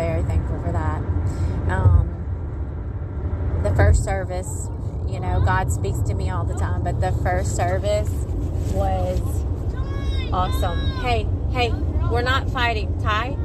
very 0.06 0.22
thankful 0.22 0.60
for 0.62 0.72
that. 0.72 0.98
Um, 1.70 2.08
the 3.62 3.74
first 3.74 4.02
service, 4.02 4.68
you 5.06 5.20
know, 5.20 5.42
God 5.44 5.70
speaks 5.70 6.00
to 6.00 6.14
me 6.14 6.30
all 6.30 6.44
the 6.44 6.54
time, 6.54 6.82
but 6.82 7.00
the 7.00 7.12
first 7.22 7.54
service 7.54 8.10
was 8.72 9.20
awesome. 10.32 10.78
Hey, 11.02 11.26
hey, 11.50 11.70
we're 12.10 12.22
not 12.22 12.50
fighting. 12.50 12.98
Ty? 13.02 13.36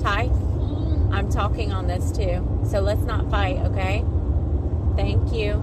Ty? 0.00 0.30
I'm 1.12 1.28
talking 1.30 1.72
on 1.72 1.88
this 1.88 2.12
too. 2.12 2.46
So 2.70 2.80
let's 2.80 3.02
not 3.02 3.28
fight, 3.30 3.58
okay? 3.58 4.04
Thank 4.96 5.32
you. 5.32 5.54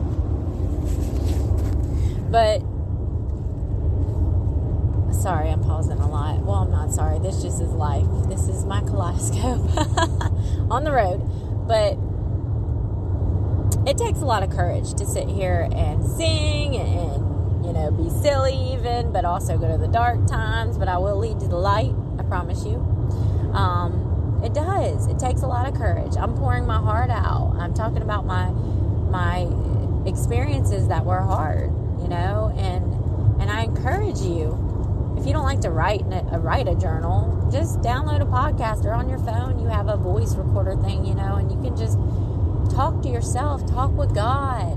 But 2.29 2.61
sorry, 5.21 5.49
I'm 5.49 5.63
pausing 5.63 5.99
a 5.99 6.09
lot. 6.09 6.39
Well, 6.39 6.57
I'm 6.57 6.71
not 6.71 6.91
sorry. 6.91 7.19
This 7.19 7.41
just 7.41 7.61
is 7.61 7.69
life. 7.69 8.07
This 8.27 8.47
is 8.47 8.65
my 8.65 8.81
kaleidoscope 8.87 9.69
on 10.71 10.83
the 10.83 10.91
road. 10.91 11.21
But 11.67 11.97
it 13.87 13.97
takes 13.97 14.19
a 14.19 14.25
lot 14.25 14.43
of 14.43 14.49
courage 14.49 14.93
to 14.95 15.05
sit 15.05 15.29
here 15.29 15.69
and 15.73 16.05
sing 16.05 16.75
and, 16.75 17.65
you 17.65 17.73
know, 17.73 17.91
be 17.91 18.09
silly 18.21 18.73
even, 18.73 19.11
but 19.11 19.23
also 19.25 19.57
go 19.57 19.71
to 19.71 19.77
the 19.77 19.87
dark 19.87 20.25
times. 20.27 20.77
But 20.77 20.87
I 20.87 20.97
will 20.97 21.17
lead 21.17 21.39
to 21.39 21.47
the 21.47 21.57
light, 21.57 21.93
I 22.19 22.23
promise 22.23 22.65
you. 22.65 22.75
Um, 23.53 24.41
it 24.43 24.53
does. 24.53 25.07
It 25.07 25.19
takes 25.19 25.41
a 25.41 25.47
lot 25.47 25.67
of 25.67 25.75
courage. 25.75 26.15
I'm 26.17 26.35
pouring 26.35 26.65
my 26.65 26.79
heart 26.79 27.11
out. 27.11 27.55
I'm 27.59 27.73
talking 27.73 28.01
about 28.01 28.25
my 28.25 28.49
my 29.11 29.47
experiences 30.07 30.87
that 30.87 31.05
were 31.05 31.21
hard, 31.21 31.69
you 32.01 32.07
know, 32.07 32.51
and 32.57 33.41
and 33.41 33.51
I 33.51 33.63
encourage 33.63 34.19
you 34.19 34.70
if 35.21 35.27
you 35.27 35.33
don't 35.33 35.43
like 35.43 35.61
to 35.61 35.69
write 35.69 36.01
a, 36.01 36.39
write 36.39 36.67
a 36.67 36.73
journal, 36.73 37.47
just 37.51 37.79
download 37.81 38.21
a 38.21 38.25
podcast 38.25 38.85
or 38.85 38.93
on 38.93 39.07
your 39.07 39.19
phone 39.19 39.59
you 39.59 39.67
have 39.67 39.87
a 39.87 39.95
voice 39.95 40.33
recorder 40.33 40.75
thing, 40.77 41.05
you 41.05 41.13
know, 41.13 41.35
and 41.35 41.51
you 41.51 41.61
can 41.61 41.77
just 41.77 41.95
talk 42.75 43.03
to 43.03 43.09
yourself, 43.09 43.63
talk 43.67 43.91
with 43.91 44.15
God, 44.15 44.71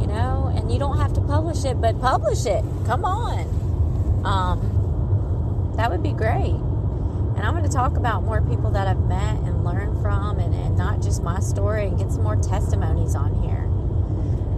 you 0.00 0.06
know, 0.06 0.50
and 0.56 0.72
you 0.72 0.78
don't 0.78 0.96
have 0.96 1.12
to 1.12 1.20
publish 1.20 1.66
it, 1.66 1.78
but 1.82 2.00
publish 2.00 2.46
it. 2.46 2.64
Come 2.86 3.04
on. 3.04 4.24
Um, 4.24 5.74
that 5.76 5.90
would 5.90 6.02
be 6.02 6.12
great. 6.12 6.54
And 6.54 7.40
I'm 7.40 7.52
going 7.52 7.64
to 7.64 7.70
talk 7.70 7.98
about 7.98 8.22
more 8.22 8.40
people 8.40 8.70
that 8.70 8.86
I've 8.88 9.04
met 9.04 9.36
and 9.40 9.64
learned 9.64 10.00
from, 10.00 10.38
and, 10.38 10.54
and 10.54 10.78
not 10.78 11.02
just 11.02 11.22
my 11.22 11.40
story, 11.40 11.88
and 11.88 11.98
get 11.98 12.10
some 12.10 12.22
more 12.22 12.36
testimonies 12.36 13.14
on 13.14 13.42
here. 13.42 13.66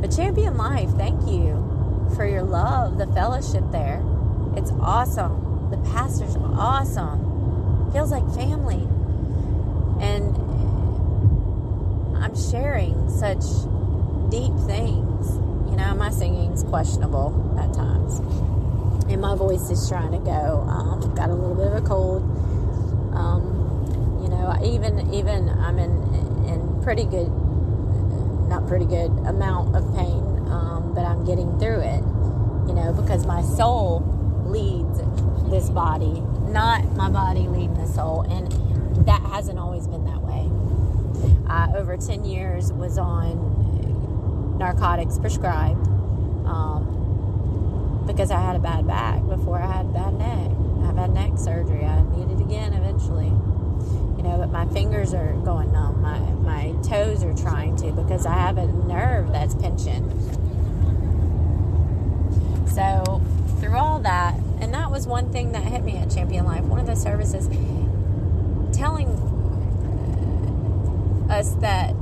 But 0.01 0.15
Champion 0.15 0.57
Life, 0.57 0.91
thank 0.91 1.27
you 1.27 2.11
for 2.15 2.27
your 2.27 2.43
love, 2.43 2.99
the 2.99 3.09
fellowship 3.09 3.65
there. 3.73 4.03
It's 4.57 4.71
awesome. 4.81 5.71
The 5.71 5.79
pastor's 5.91 6.37
awesome. 6.37 7.91
Feels 7.93 8.11
like 8.11 8.25
family. 8.35 8.87
And 10.01 10.37
I'm 12.23 12.37
sharing 12.37 13.09
such 13.09 13.45
deep 14.31 14.53
things. 14.67 15.37
You 15.71 15.77
know, 15.77 15.95
my 15.97 16.11
singing's 16.11 16.63
questionable 16.65 17.57
at 17.59 17.73
times. 17.73 18.19
And 19.11 19.21
my 19.21 19.35
voice 19.35 19.71
is 19.71 19.89
trying 19.89 20.13
to 20.13 20.19
go. 20.19 20.67
Um, 20.69 21.15
got 21.15 21.31
a 21.31 21.35
little 21.35 21.55
bit 21.55 21.69
of 21.69 21.85
a 21.85 21.87
cold. 21.87 22.23
Um, 23.17 24.21
you 24.23 24.29
know, 24.29 24.55
even 24.65 25.13
even 25.15 25.49
I'm 25.49 25.79
in 25.79 25.93
in 26.47 26.83
pretty 26.83 27.05
good, 27.05 27.29
not 28.49 28.67
pretty 28.69 28.85
good 28.87 29.11
amount 29.27 29.75
of 29.75 29.95
pain, 29.95 30.23
um, 30.49 30.93
but 30.95 31.05
I'm 31.05 31.25
getting 31.25 31.59
through 31.59 31.81
it. 31.81 32.03
You 32.69 32.75
know, 32.75 32.93
because 32.93 33.27
my 33.27 33.43
soul 33.43 34.22
this 35.53 35.69
body, 35.69 36.23
not 36.49 36.97
my 36.97 37.11
body 37.11 37.47
leading 37.47 37.75
the 37.75 37.87
soul. 37.87 38.23
And 38.23 38.51
that 39.07 39.21
hasn't 39.21 39.59
always 39.59 39.87
been 39.87 40.05
that 40.07 40.23
way. 40.23 40.51
I, 41.47 41.71
over 41.77 41.97
10 41.97 42.25
years, 42.25 42.73
was 42.73 42.97
on 42.97 44.57
narcotics 44.59 45.19
prescribed 45.19 45.87
um, 46.47 48.05
because 48.07 48.31
I 48.31 48.41
had 48.41 48.57
a 48.57 48.59
bad 48.59 48.87
back 48.87 49.25
before 49.29 49.61
I 49.61 49.71
had 49.71 49.87
a 49.87 49.91
bad 49.91 50.15
neck. 50.15 50.51
I've 50.89 50.97
had 50.97 51.11
neck 51.13 51.33
surgery. 51.37 51.85
I 51.85 52.03
need 52.17 52.31
it 52.31 52.41
again 52.41 52.73
eventually. 52.73 53.27
You 53.27 54.23
know, 54.23 54.39
but 54.39 54.51
my 54.51 54.67
fingers 54.73 55.13
are 55.13 55.35
going 55.45 55.71
numb. 55.73 56.01
My, 56.01 56.19
my 56.19 56.73
toes 56.83 57.23
are 57.25 57.35
trying 57.35 57.77
to 57.77 57.93
because 57.93 58.25
I 58.25 58.35
have 58.35 58.57
a 58.57 58.67
nerve 58.67 59.33
that's 59.33 59.55
pinching. 59.55 60.09
So 62.69 63.21
through 63.61 63.77
all 63.77 63.99
that, 64.01 64.35
and 64.63 64.73
that 64.75 64.93
was 64.93 65.09
one 65.09 65.33
thing 65.33 65.51
that 65.53 65.65
hit 65.65 65.83
me 65.83 65.97
at 65.97 66.09
Champion 66.09 66.45
Life. 66.45 66.63
One 66.63 66.79
of 66.79 66.87
the 66.87 66.95
services 66.95 67.49
telling 68.73 69.09
uh, 71.29 71.35
us 71.35 71.55
that, 71.57 71.97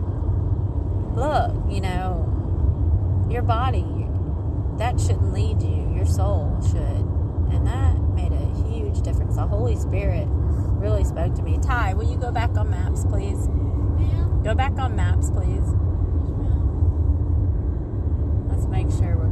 look, 1.17 1.55
you 1.71 1.81
know, 1.81 2.27
your 3.31 3.41
body, 3.41 3.87
that 4.77 5.01
shouldn't 5.01 5.33
lead 5.33 5.63
you, 5.63 5.91
your 5.97 6.05
soul 6.05 6.61
should. 6.71 6.77
And 7.51 7.67
that 7.67 7.99
made 8.15 8.33
a 8.33 8.69
huge 8.69 9.01
difference. 9.01 9.37
The 9.37 9.47
Holy 9.47 9.77
Spirit 9.77 10.27
really 10.29 11.05
spoke 11.05 11.35
to 11.37 11.43
me. 11.43 11.59
Ty, 11.63 11.95
will 11.95 12.11
you 12.11 12.19
go 12.19 12.31
back 12.31 12.55
on 12.59 12.69
maps, 12.69 13.07
please? 13.07 13.49
Yeah. 13.99 14.29
Go 14.45 14.55
back 14.55 14.73
on 14.79 14.95
maps, 14.95 15.31
please. 15.31 15.65
Let's 18.51 18.67
make 18.67 18.91
sure 18.91 19.17
we're 19.17 19.31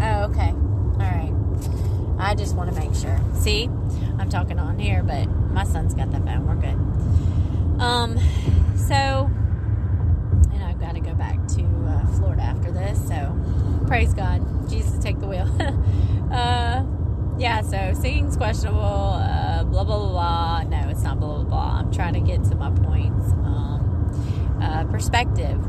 Oh, 0.00 0.17
okay. 0.30 0.50
All 0.50 0.98
right. 0.98 1.32
I 2.18 2.34
just 2.34 2.54
want 2.56 2.74
to 2.74 2.80
make 2.80 2.94
sure. 2.94 3.20
See, 3.34 3.64
I'm 4.18 4.28
talking 4.28 4.58
on 4.58 4.78
here, 4.78 5.02
but 5.02 5.26
my 5.26 5.64
son's 5.64 5.94
got 5.94 6.10
the 6.10 6.18
phone. 6.18 6.46
We're 6.46 6.56
good. 6.56 7.80
Um, 7.80 8.18
so, 8.76 9.30
and 10.52 10.64
I've 10.64 10.80
got 10.80 10.94
to 10.94 11.00
go 11.00 11.14
back 11.14 11.46
to 11.48 11.62
uh, 11.62 12.06
Florida 12.18 12.42
after 12.42 12.72
this. 12.72 12.98
So, 13.06 13.38
praise 13.86 14.14
God, 14.14 14.68
Jesus, 14.68 14.98
take 15.02 15.20
the 15.20 15.26
wheel. 15.26 15.48
uh, 16.32 16.84
yeah. 17.38 17.62
So 17.62 17.94
singing's 18.00 18.36
questionable. 18.36 18.80
Uh, 18.80 19.64
blah 19.64 19.84
blah 19.84 19.98
blah 19.98 20.08
blah. 20.08 20.62
No, 20.64 20.88
it's 20.88 21.02
not 21.02 21.20
blah 21.20 21.36
blah 21.36 21.44
blah. 21.44 21.78
I'm 21.78 21.92
trying 21.92 22.14
to 22.14 22.20
get 22.20 22.42
to 22.44 22.56
my 22.56 22.70
points. 22.70 23.30
Um, 23.32 24.58
uh, 24.60 24.84
perspective. 24.84 25.60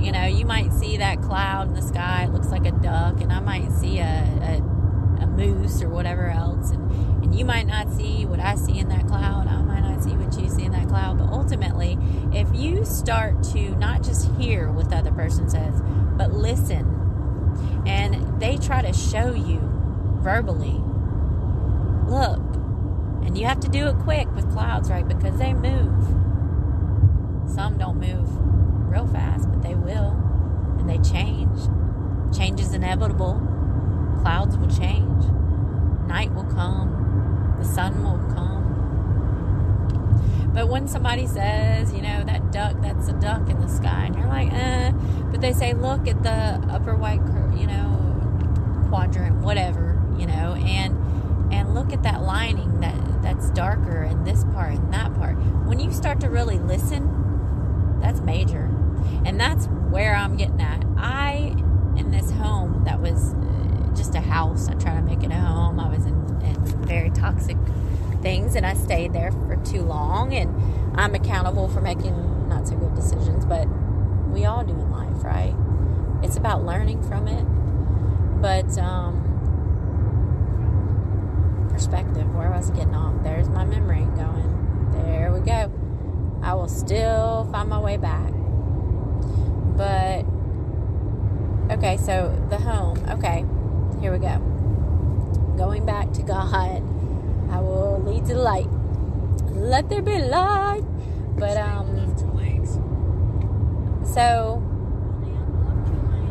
You 0.00 0.12
know, 0.12 0.26
you 0.26 0.44
might 0.44 0.72
see 0.72 0.96
that 0.98 1.20
cloud 1.22 1.68
in 1.68 1.74
the 1.74 1.82
sky. 1.82 2.24
It 2.24 2.32
looks 2.32 2.48
like 2.48 2.64
a 2.66 2.70
duck, 2.70 3.20
and 3.20 3.32
I 3.32 3.40
might 3.40 3.70
see 3.72 3.98
a, 3.98 4.04
a, 4.04 5.22
a 5.22 5.26
moose 5.26 5.82
or 5.82 5.88
whatever 5.88 6.30
else, 6.30 6.70
and, 6.70 6.90
and 7.24 7.34
you 7.36 7.44
might 7.44 7.66
not 7.66 7.90
see 7.92 8.24
what 8.24 8.38
I 8.38 8.54
see 8.54 8.78
in 8.78 8.88
that 8.88 9.08
cloud. 9.08 9.48
I 9.48 9.60
might 9.62 9.80
not 9.80 10.02
see 10.02 10.12
what 10.12 10.40
you 10.40 10.48
see 10.48 10.64
in 10.64 10.72
that 10.72 10.88
cloud. 10.88 11.18
But 11.18 11.30
ultimately, 11.30 11.98
if 12.32 12.48
you 12.54 12.84
start 12.84 13.42
to 13.54 13.74
not 13.76 14.04
just 14.04 14.30
hear 14.36 14.70
what 14.70 14.88
the 14.88 14.96
other 14.96 15.12
person 15.12 15.50
says, 15.50 15.82
but 16.16 16.32
listen, 16.32 17.82
and 17.86 18.40
they 18.40 18.56
try 18.56 18.82
to 18.82 18.92
show 18.92 19.34
you 19.34 19.60
verbally, 20.22 20.80
look, 22.06 22.38
and 23.26 23.36
you 23.36 23.46
have 23.46 23.58
to 23.60 23.68
do 23.68 23.88
it 23.88 23.96
quick 23.96 24.32
with 24.36 24.50
clouds, 24.52 24.90
right? 24.90 25.06
Because 25.06 25.38
they 25.38 25.54
move. 25.54 26.06
Some 27.52 27.78
don't 27.78 27.98
move 27.98 28.57
real 28.88 29.06
fast, 29.06 29.50
but 29.50 29.62
they 29.62 29.74
will. 29.74 30.16
And 30.78 30.88
they 30.88 30.98
change. 30.98 31.58
Change 32.36 32.60
is 32.60 32.74
inevitable. 32.74 33.40
Clouds 34.20 34.56
will 34.56 34.68
change. 34.68 35.24
Night 36.06 36.32
will 36.34 36.44
come. 36.44 37.56
The 37.58 37.64
sun 37.64 38.02
will 38.02 38.18
come. 38.34 38.58
But 40.54 40.68
when 40.68 40.88
somebody 40.88 41.26
says, 41.26 41.92
you 41.92 42.02
know, 42.02 42.24
that 42.24 42.50
duck, 42.50 42.76
that's 42.80 43.08
a 43.08 43.12
duck 43.12 43.48
in 43.48 43.60
the 43.60 43.68
sky, 43.68 44.06
and 44.06 44.16
you're 44.16 44.26
like, 44.26 44.52
eh, 44.52 44.90
but 45.30 45.40
they 45.40 45.52
say, 45.52 45.72
look 45.72 46.08
at 46.08 46.22
the 46.22 46.60
upper 46.72 46.96
white, 46.96 47.20
you 47.56 47.66
know, 47.66 48.86
quadrant, 48.88 49.36
whatever, 49.36 50.02
you 50.18 50.26
know, 50.26 50.54
and 50.54 50.96
and 51.52 51.74
look 51.74 51.92
at 51.92 52.02
that 52.02 52.22
lining 52.22 52.80
that 52.80 53.22
that's 53.22 53.50
darker 53.50 54.02
in 54.02 54.24
this 54.24 54.44
part 54.44 54.72
and 54.72 54.92
that 54.92 55.14
part. 55.14 55.36
When 55.66 55.78
you 55.78 55.92
start 55.92 56.20
to 56.20 56.28
really 56.28 56.58
listen, 56.58 57.98
that's 58.00 58.20
major. 58.20 58.68
And 59.28 59.38
that's 59.38 59.66
where 59.90 60.16
I'm 60.16 60.38
getting 60.38 60.62
at. 60.62 60.82
I, 60.96 61.54
in 61.98 62.10
this 62.10 62.30
home 62.30 62.84
that 62.86 62.98
was 62.98 63.34
uh, 63.34 63.94
just 63.94 64.14
a 64.14 64.22
house, 64.22 64.68
I 64.68 64.74
try 64.74 64.94
to 64.94 65.02
make 65.02 65.22
it 65.22 65.30
a 65.30 65.34
home. 65.34 65.78
I 65.78 65.86
was 65.86 66.06
in, 66.06 66.14
in 66.40 66.64
very 66.86 67.10
toxic 67.10 67.58
things 68.22 68.54
and 68.54 68.64
I 68.64 68.72
stayed 68.72 69.12
there 69.12 69.30
for 69.30 69.56
too 69.56 69.82
long. 69.82 70.32
And 70.32 70.98
I'm 70.98 71.14
accountable 71.14 71.68
for 71.68 71.82
making 71.82 72.48
not 72.48 72.66
so 72.66 72.76
good 72.76 72.94
decisions, 72.94 73.44
but 73.44 73.68
we 74.30 74.46
all 74.46 74.64
do 74.64 74.72
in 74.72 74.90
life, 74.90 75.22
right? 75.22 75.54
It's 76.22 76.38
about 76.38 76.64
learning 76.64 77.02
from 77.02 77.28
it. 77.28 77.44
But, 78.40 78.78
um, 78.78 79.26
perspective, 81.68 82.34
where 82.34 82.50
was 82.50 82.70
I 82.70 82.74
getting 82.74 82.94
off, 82.94 83.22
there's 83.22 83.50
my 83.50 83.66
memory 83.66 84.06
going. 84.16 84.94
There 85.04 85.30
we 85.34 85.40
go. 85.40 85.70
I 86.42 86.54
will 86.54 86.68
still 86.68 87.46
find 87.52 87.68
my 87.68 87.78
way 87.78 87.98
back. 87.98 88.37
But 89.78 90.26
okay, 91.70 91.96
so 91.98 92.34
the 92.50 92.58
home. 92.58 92.98
Okay, 93.10 93.44
here 94.00 94.10
we 94.10 94.18
go. 94.18 94.38
Going 95.56 95.86
back 95.86 96.12
to 96.14 96.22
God, 96.22 96.52
I 96.52 97.60
will 97.60 98.02
lead 98.04 98.26
to 98.26 98.34
the 98.34 98.40
light. 98.40 98.66
Let 99.52 99.88
there 99.88 100.02
be 100.02 100.18
light. 100.18 100.82
But 101.36 101.56
um, 101.58 102.16
so 104.04 104.60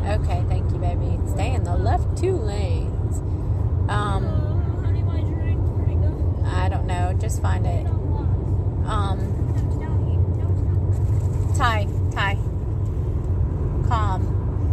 okay, 0.04 0.44
thank 0.48 0.70
you, 0.70 0.78
baby. 0.78 1.18
Stay 1.30 1.54
in 1.54 1.64
the 1.64 1.74
left 1.74 2.18
two 2.18 2.36
lanes. 2.36 3.16
Um, 3.88 4.44
I 6.44 6.68
don't 6.68 6.86
know. 6.86 7.16
Just 7.18 7.40
find 7.40 7.66
it. 7.66 7.86
Um, 8.86 9.34
Ty. 11.56 11.87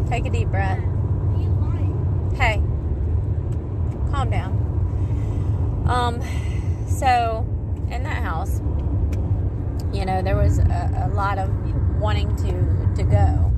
Take 0.09 0.25
a 0.25 0.29
deep 0.29 0.49
breath. 0.49 0.79
Hey, 2.35 2.61
calm 4.11 4.29
down. 4.29 5.85
Um, 5.87 6.21
so 6.87 7.45
in 7.89 8.03
that 8.03 8.23
house, 8.23 8.59
you 9.93 10.05
know, 10.05 10.21
there 10.21 10.35
was 10.35 10.59
a, 10.59 11.09
a 11.09 11.13
lot 11.13 11.37
of 11.37 11.49
wanting 11.99 12.35
to 12.37 12.95
to 12.95 13.03
go 13.03 13.51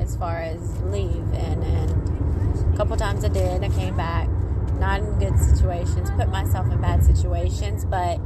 as 0.00 0.16
far 0.16 0.38
as 0.38 0.80
leave, 0.82 1.32
and 1.34 1.62
and 1.64 2.74
a 2.74 2.76
couple 2.76 2.96
times 2.96 3.24
I 3.24 3.28
did. 3.28 3.62
I 3.62 3.68
came 3.68 3.96
back, 3.96 4.28
not 4.78 5.00
in 5.00 5.18
good 5.18 5.38
situations, 5.38 6.10
put 6.12 6.28
myself 6.28 6.70
in 6.70 6.80
bad 6.80 7.04
situations, 7.04 7.84
but 7.84 8.20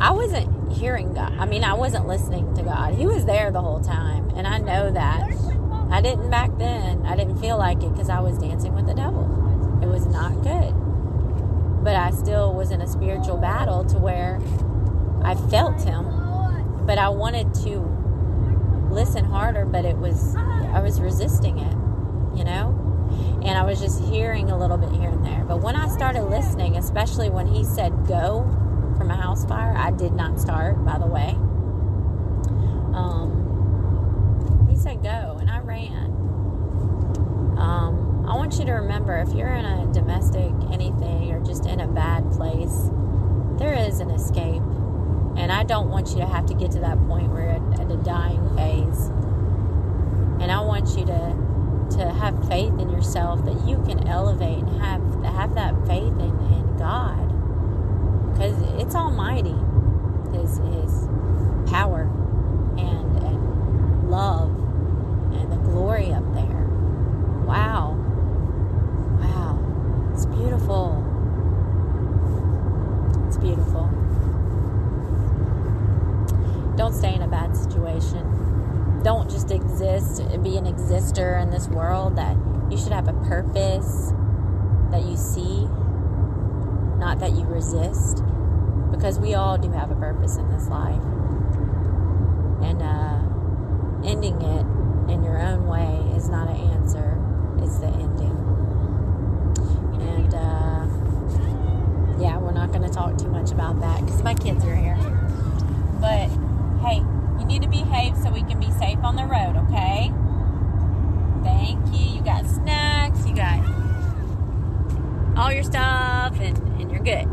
I 0.00 0.10
wasn't 0.10 0.72
hearing 0.72 1.12
God. 1.12 1.32
I 1.38 1.46
mean, 1.46 1.64
I 1.64 1.74
wasn't 1.74 2.06
listening 2.06 2.54
to 2.54 2.62
God. 2.62 2.94
He 2.94 3.06
was 3.06 3.24
there 3.24 3.50
the 3.50 3.60
whole 3.60 3.80
time, 3.80 4.30
and 4.36 4.46
I 4.46 4.58
know 4.58 4.90
that. 4.92 5.51
I 5.92 6.00
didn't 6.00 6.30
back 6.30 6.56
then. 6.58 7.06
I 7.06 7.14
didn't 7.14 7.36
feel 7.38 7.58
like 7.58 7.82
it 7.82 7.92
because 7.92 8.08
I 8.08 8.20
was 8.20 8.38
dancing 8.38 8.74
with 8.74 8.86
the 8.86 8.94
devil. 8.94 9.24
It 9.82 9.86
was 9.86 10.06
not 10.06 10.42
good. 10.42 10.74
But 11.84 11.96
I 11.96 12.10
still 12.10 12.54
was 12.54 12.70
in 12.70 12.80
a 12.80 12.86
spiritual 12.86 13.36
battle 13.36 13.84
to 13.86 13.98
where 13.98 14.40
I 15.22 15.34
felt 15.34 15.82
him, 15.82 16.04
but 16.86 16.98
I 16.98 17.08
wanted 17.10 17.54
to 17.64 17.80
listen 18.90 19.24
harder, 19.24 19.64
but 19.64 19.84
it 19.84 19.96
was 19.96 20.34
I 20.36 20.80
was 20.80 21.00
resisting 21.00 21.58
it, 21.58 21.76
you 22.36 22.44
know? 22.44 22.78
And 23.44 23.58
I 23.58 23.64
was 23.64 23.80
just 23.80 24.02
hearing 24.04 24.50
a 24.50 24.58
little 24.58 24.78
bit 24.78 24.90
here 24.92 25.10
and 25.10 25.24
there. 25.24 25.44
But 25.44 25.60
when 25.60 25.76
I 25.76 25.88
started 25.88 26.24
listening, 26.24 26.76
especially 26.76 27.28
when 27.28 27.46
he 27.46 27.64
said 27.64 28.06
go 28.06 28.42
from 28.96 29.10
a 29.10 29.16
house 29.16 29.44
fire, 29.44 29.74
I 29.76 29.90
did 29.90 30.12
not 30.12 30.40
start, 30.40 30.84
by 30.84 30.98
the 30.98 31.06
way. 31.06 31.36
Um, 32.94 34.66
he 34.70 34.76
said 34.76 35.02
go, 35.02 35.38
and 35.40 35.50
I 35.50 35.58
ran. 35.60 36.06
Um, 37.58 38.11
I 38.26 38.34
want 38.36 38.58
you 38.58 38.64
to 38.66 38.72
remember 38.72 39.16
if 39.18 39.34
you're 39.34 39.52
in 39.52 39.64
a 39.64 39.92
domestic 39.92 40.52
anything 40.72 41.32
or 41.32 41.44
just 41.44 41.66
in 41.66 41.80
a 41.80 41.88
bad 41.88 42.30
place, 42.32 42.90
there 43.58 43.74
is 43.74 44.00
an 44.00 44.10
escape. 44.10 44.62
And 45.36 45.50
I 45.50 45.64
don't 45.64 45.88
want 45.88 46.10
you 46.10 46.16
to 46.16 46.26
have 46.26 46.46
to 46.46 46.54
get 46.54 46.70
to 46.72 46.80
that 46.80 46.98
point 47.08 47.30
where 47.30 47.50
at, 47.50 47.80
at 47.80 47.90
a 47.90 47.96
dying 47.96 48.54
phase. 48.56 49.08
And 50.40 50.50
I 50.50 50.60
want 50.60 50.96
you 50.96 51.04
to 51.06 51.42
to 51.96 52.10
have 52.10 52.48
faith 52.48 52.72
in 52.78 52.88
yourself 52.88 53.44
that 53.44 53.66
you 53.66 53.76
can 53.86 54.06
elevate 54.08 54.58
and 54.58 54.80
have 54.80 55.24
have 55.24 55.54
that 55.54 55.74
faith 55.86 56.12
in, 56.12 56.38
in 56.52 56.76
God 56.78 57.28
because 58.32 58.56
it's 58.80 58.94
almighty 58.94 59.54
his 60.32 60.58
his 60.58 61.08
power 61.70 62.10
and, 62.78 63.22
and 63.22 64.10
love 64.10 64.48
and 65.34 65.52
the 65.52 65.56
glory 65.56 66.12
up 66.12 66.24
there 66.34 66.66
wow 67.44 67.94
wow 69.20 70.10
it's 70.12 70.24
beautiful 70.26 71.04
it's 73.26 73.36
beautiful 73.36 73.90
don't 76.92 76.98
stay 76.98 77.14
in 77.14 77.22
a 77.22 77.28
bad 77.28 77.56
situation. 77.56 79.02
Don't 79.02 79.30
just 79.30 79.50
exist 79.50 80.18
be 80.42 80.56
an 80.56 80.64
exister 80.64 81.40
in 81.42 81.50
this 81.50 81.68
world 81.68 82.16
that 82.16 82.36
you 82.70 82.76
should 82.76 82.92
have 82.92 83.08
a 83.08 83.12
purpose 83.24 84.12
that 84.90 85.02
you 85.04 85.16
see 85.16 85.66
not 86.98 87.18
that 87.18 87.32
you 87.32 87.44
resist 87.44 88.22
because 88.90 89.18
we 89.18 89.34
all 89.34 89.58
do 89.58 89.70
have 89.72 89.90
a 89.90 89.94
purpose 89.94 90.36
in 90.36 90.48
this 90.50 90.68
life. 90.68 91.02
And 92.62 92.82
uh, 92.82 93.18
ending 94.06 94.40
it 94.40 94.66
in 95.10 95.24
your 95.24 95.38
own 95.38 95.66
way 95.66 96.14
is 96.16 96.28
not 96.28 96.48
an 96.48 96.56
answer 96.56 97.18
it's 97.58 97.78
the 97.78 97.86
ending. 97.86 98.36
And 100.00 100.34
uh, 100.34 100.86
yeah 102.20 102.36
we're 102.38 102.52
not 102.52 102.70
going 102.70 102.82
to 102.82 102.90
talk 102.90 103.16
too 103.18 103.28
much 103.28 103.50
about 103.50 103.80
that 103.80 104.04
because 104.04 104.22
my 104.22 104.34
kids 104.34 104.64
are 104.64 104.76
here. 104.76 104.98
But 106.00 106.28
hey 106.82 107.02
you 107.42 107.48
need 107.48 107.62
to 107.62 107.68
behave 107.68 108.16
so 108.16 108.30
we 108.30 108.42
can 108.42 108.60
be 108.60 108.70
safe 108.72 108.98
on 109.02 109.16
the 109.16 109.24
road, 109.24 109.56
okay? 109.66 110.12
Thank 111.42 111.84
you. 111.92 112.16
You 112.16 112.22
got 112.22 112.46
snacks, 112.46 113.26
you 113.26 113.34
got 113.34 113.58
all 115.36 115.52
your 115.52 115.64
stuff, 115.64 116.38
and, 116.38 116.56
and 116.80 116.90
you're 116.90 117.02
good. 117.02 117.26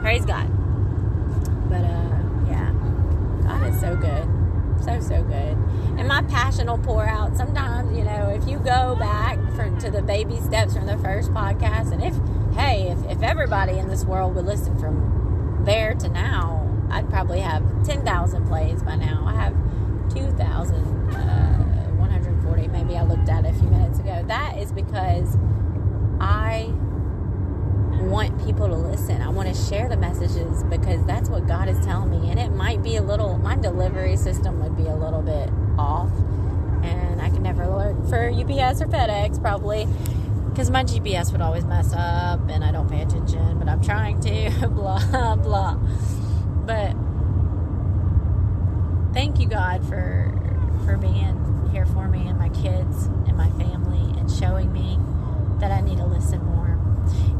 Praise 0.00 0.24
God. 0.24 0.48
But, 1.68 1.84
uh, 1.84 2.18
yeah, 2.48 2.72
God 3.44 3.72
is 3.72 3.80
so 3.80 3.94
good. 3.94 4.26
So, 4.82 5.00
so 5.00 5.22
good. 5.22 5.56
And 5.98 6.08
my 6.08 6.22
passion 6.22 6.66
will 6.66 6.78
pour 6.78 7.06
out. 7.06 7.36
Sometimes, 7.36 7.96
you 7.96 8.04
know, 8.04 8.28
if 8.30 8.48
you 8.48 8.58
go 8.58 8.96
back 8.96 9.38
for, 9.54 9.70
to 9.80 9.90
the 9.90 10.02
baby 10.02 10.40
steps 10.40 10.74
from 10.74 10.86
the 10.86 10.98
first 10.98 11.30
podcast, 11.30 11.92
and 11.92 12.02
if, 12.02 12.16
hey, 12.56 12.90
if, 12.90 13.04
if 13.10 13.22
everybody 13.22 13.78
in 13.78 13.88
this 13.88 14.04
world 14.04 14.34
would 14.34 14.46
listen 14.46 14.76
from 14.78 15.62
there 15.64 15.94
to 15.94 16.08
now, 16.08 16.55
I'd 16.96 17.08
probably 17.10 17.40
have 17.40 17.62
10,000 17.84 18.46
plays 18.46 18.82
by 18.82 18.96
now. 18.96 19.22
I 19.26 19.34
have 19.34 19.52
2,140. 20.14 22.64
Uh, 22.64 22.68
maybe 22.68 22.96
I 22.96 23.02
looked 23.02 23.28
at 23.28 23.44
it 23.44 23.50
a 23.50 23.52
few 23.52 23.68
minutes 23.68 23.98
ago. 23.98 24.24
That 24.26 24.56
is 24.56 24.72
because 24.72 25.36
I 26.18 26.72
want 28.00 28.42
people 28.46 28.66
to 28.68 28.74
listen. 28.74 29.20
I 29.20 29.28
want 29.28 29.54
to 29.54 29.62
share 29.68 29.90
the 29.90 29.98
messages 29.98 30.64
because 30.64 31.04
that's 31.04 31.28
what 31.28 31.46
God 31.46 31.68
is 31.68 31.78
telling 31.84 32.10
me. 32.10 32.30
And 32.30 32.40
it 32.40 32.52
might 32.52 32.82
be 32.82 32.96
a 32.96 33.02
little, 33.02 33.36
my 33.36 33.56
delivery 33.56 34.16
system 34.16 34.62
would 34.62 34.74
be 34.74 34.86
a 34.86 34.96
little 34.96 35.20
bit 35.20 35.50
off. 35.78 36.08
And 36.82 37.20
I 37.20 37.28
can 37.28 37.42
never 37.42 37.66
look 37.66 38.08
for 38.08 38.30
UPS 38.30 38.80
or 38.80 38.86
FedEx 38.86 39.38
probably 39.38 39.86
because 40.48 40.70
my 40.70 40.82
GPS 40.82 41.30
would 41.32 41.42
always 41.42 41.66
mess 41.66 41.92
up 41.92 42.48
and 42.48 42.64
I 42.64 42.72
don't 42.72 42.88
pay 42.88 43.02
attention, 43.02 43.58
but 43.58 43.68
I'm 43.68 43.82
trying 43.82 44.18
to, 44.20 44.68
blah, 44.70 45.36
blah. 45.36 45.78
But 46.66 46.96
thank 49.14 49.38
you, 49.38 49.46
God, 49.48 49.86
for 49.88 50.32
for 50.84 50.96
being 50.96 51.68
here 51.72 51.86
for 51.86 52.08
me 52.08 52.26
and 52.28 52.38
my 52.38 52.48
kids 52.48 53.06
and 53.26 53.36
my 53.36 53.50
family 53.50 54.18
and 54.18 54.30
showing 54.30 54.72
me 54.72 54.98
that 55.60 55.70
I 55.70 55.80
need 55.80 55.98
to 55.98 56.06
listen 56.06 56.44
more. 56.44 56.78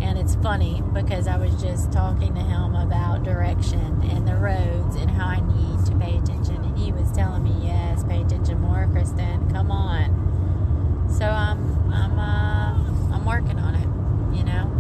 And 0.01 0.19
it's 0.19 0.37
funny 0.37 0.83
because 0.93 1.27
I 1.27 1.37
was 1.37 1.61
just 1.61 1.93
talking 1.93 2.35
to 2.35 2.41
him 2.41 2.75
about 2.75 3.25
direction 3.25 4.01
and 4.11 4.27
the 4.27 4.37
roads 4.37 4.97
and 4.97 5.11
how 5.11 5.27
I 5.27 5.41
need 5.41 5.85
to 5.87 5.97
pay 5.97 6.19
attention. 6.19 6.57
And 6.57 6.79
he 6.79 6.93
was 6.93 7.11
telling 7.13 7.43
me, 7.43 7.55
yes, 7.67 8.05
pay 8.05 8.23
attention 8.23 8.61
more, 8.61 8.89
Kristen. 8.93 9.51
Come 9.51 9.71
on. 9.71 11.09
So 11.11 11.27
I'm, 11.27 11.93
I'm, 11.93 12.19
uh, 12.19 13.15
I'm 13.15 13.25
working 13.25 13.59
on 13.59 13.75
it. 13.75 14.37
You 14.37 14.45
know, 14.45 14.71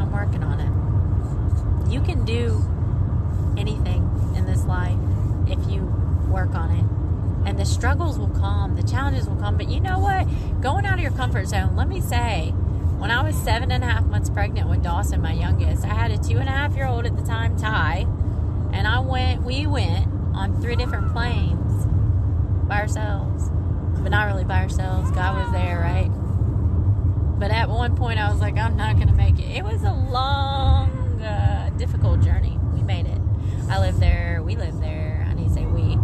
I'm 0.00 0.10
working 0.12 0.42
on 0.42 0.60
it. 0.60 1.92
You 1.92 2.00
can 2.00 2.24
do 2.24 2.62
if 5.46 5.70
you 5.70 5.82
work 6.30 6.54
on 6.54 6.70
it. 6.70 7.48
And 7.48 7.58
the 7.58 7.64
struggles 7.64 8.18
will 8.18 8.30
come, 8.30 8.74
the 8.74 8.82
challenges 8.82 9.28
will 9.28 9.36
come. 9.36 9.56
But 9.56 9.68
you 9.68 9.80
know 9.80 9.98
what? 9.98 10.26
Going 10.62 10.86
out 10.86 10.94
of 10.94 11.00
your 11.00 11.12
comfort 11.12 11.46
zone, 11.46 11.76
let 11.76 11.88
me 11.88 12.00
say, 12.00 12.50
when 12.98 13.10
I 13.10 13.22
was 13.22 13.36
seven 13.36 13.70
and 13.70 13.84
a 13.84 13.86
half 13.86 14.04
months 14.04 14.30
pregnant 14.30 14.68
with 14.70 14.82
Dawson, 14.82 15.20
my 15.20 15.32
youngest, 15.32 15.84
I 15.84 15.92
had 15.92 16.10
a 16.10 16.16
two 16.16 16.38
and 16.38 16.48
a 16.48 16.52
half 16.52 16.74
year 16.74 16.86
old 16.86 17.04
at 17.04 17.16
the 17.16 17.22
time, 17.22 17.58
Ty, 17.58 18.06
and 18.72 18.86
I 18.86 19.00
went, 19.00 19.42
we 19.42 19.66
went 19.66 20.08
on 20.34 20.60
three 20.62 20.74
different 20.74 21.12
planes 21.12 21.86
by 22.66 22.80
ourselves, 22.80 23.50
but 24.00 24.08
not 24.10 24.26
really 24.26 24.44
by 24.44 24.62
ourselves. 24.62 25.10
God 25.10 25.36
was 25.36 25.52
there, 25.52 25.80
right? 25.80 26.08
But 27.38 27.50
at 27.50 27.68
one 27.68 27.94
point, 27.94 28.18
I 28.18 28.30
was 28.30 28.40
like, 28.40 28.56
I'm 28.56 28.76
not 28.76 28.96
going 28.96 29.08
to 29.08 29.14
make 29.14 29.38
it. 29.38 29.56
It 29.56 29.64
was 29.64 29.82
a 29.82 29.92
long, 29.92 31.20
uh, 31.20 31.70
difficult 31.76 32.22
journey. 32.22 32.58
We 33.64 33.70
made 33.70 33.72
it. 33.72 33.72
I 33.72 33.80
lived 33.80 34.00
there, 34.00 34.42
we 34.44 34.56
lived 34.56 34.82
there. 34.82 35.26
I 35.28 35.34
need 35.34 35.48
to 35.48 35.54
say 35.54 35.66
we 35.66 35.98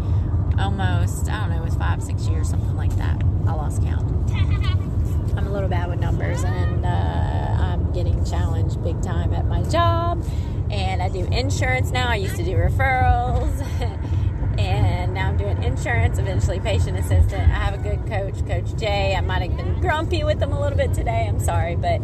almost, 0.58 1.28
I 1.28 1.40
don't 1.40 1.50
know, 1.50 1.62
it 1.62 1.64
was 1.64 1.74
five, 1.76 2.02
six 2.02 2.26
years, 2.28 2.48
something 2.48 2.76
like 2.76 2.96
that. 2.96 3.22
I 3.46 3.52
lost 3.52 3.82
count. 3.82 4.30
I'm 5.36 5.46
a 5.46 5.50
little 5.50 5.68
bad 5.68 5.88
with 5.88 6.00
numbers, 6.00 6.42
and 6.44 6.84
uh, 6.84 6.88
I'm 6.88 7.92
getting 7.92 8.24
challenged 8.24 8.82
big 8.82 9.00
time 9.02 9.32
at 9.32 9.46
my 9.46 9.62
job. 9.64 10.24
And 10.70 11.02
I 11.02 11.08
do 11.08 11.24
insurance 11.26 11.90
now. 11.90 12.08
I 12.08 12.16
used 12.16 12.36
to 12.36 12.44
do 12.44 12.52
referrals, 12.52 13.60
and 14.58 15.14
now 15.14 15.28
I'm 15.28 15.36
doing 15.36 15.62
insurance. 15.62 16.18
Eventually, 16.18 16.60
patient 16.60 16.98
assistant. 16.98 17.50
I 17.50 17.54
have 17.54 17.74
a 17.74 17.82
good 17.82 18.06
coach, 18.06 18.46
Coach 18.46 18.76
Jay. 18.78 19.14
I 19.16 19.20
might 19.20 19.42
have 19.42 19.56
been 19.56 19.80
grumpy 19.80 20.22
with 20.24 20.40
him 20.40 20.52
a 20.52 20.60
little 20.60 20.78
bit 20.78 20.94
today. 20.94 21.26
I'm 21.28 21.40
sorry, 21.40 21.76
but 21.76 22.00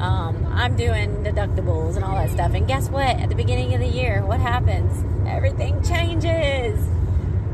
um, 0.00 0.46
I'm 0.52 0.76
doing 0.76 1.24
deductibles 1.24 1.96
and 1.96 2.04
all 2.04 2.14
that 2.14 2.30
stuff. 2.30 2.54
And 2.54 2.68
guess 2.68 2.88
what? 2.88 3.16
At 3.18 3.28
the 3.28 3.34
beginning 3.34 3.74
of 3.74 3.80
the 3.80 3.88
year, 3.88 4.24
what 4.24 4.40
happens? 4.40 5.04
Everything 5.28 5.82
changes. 5.82 6.78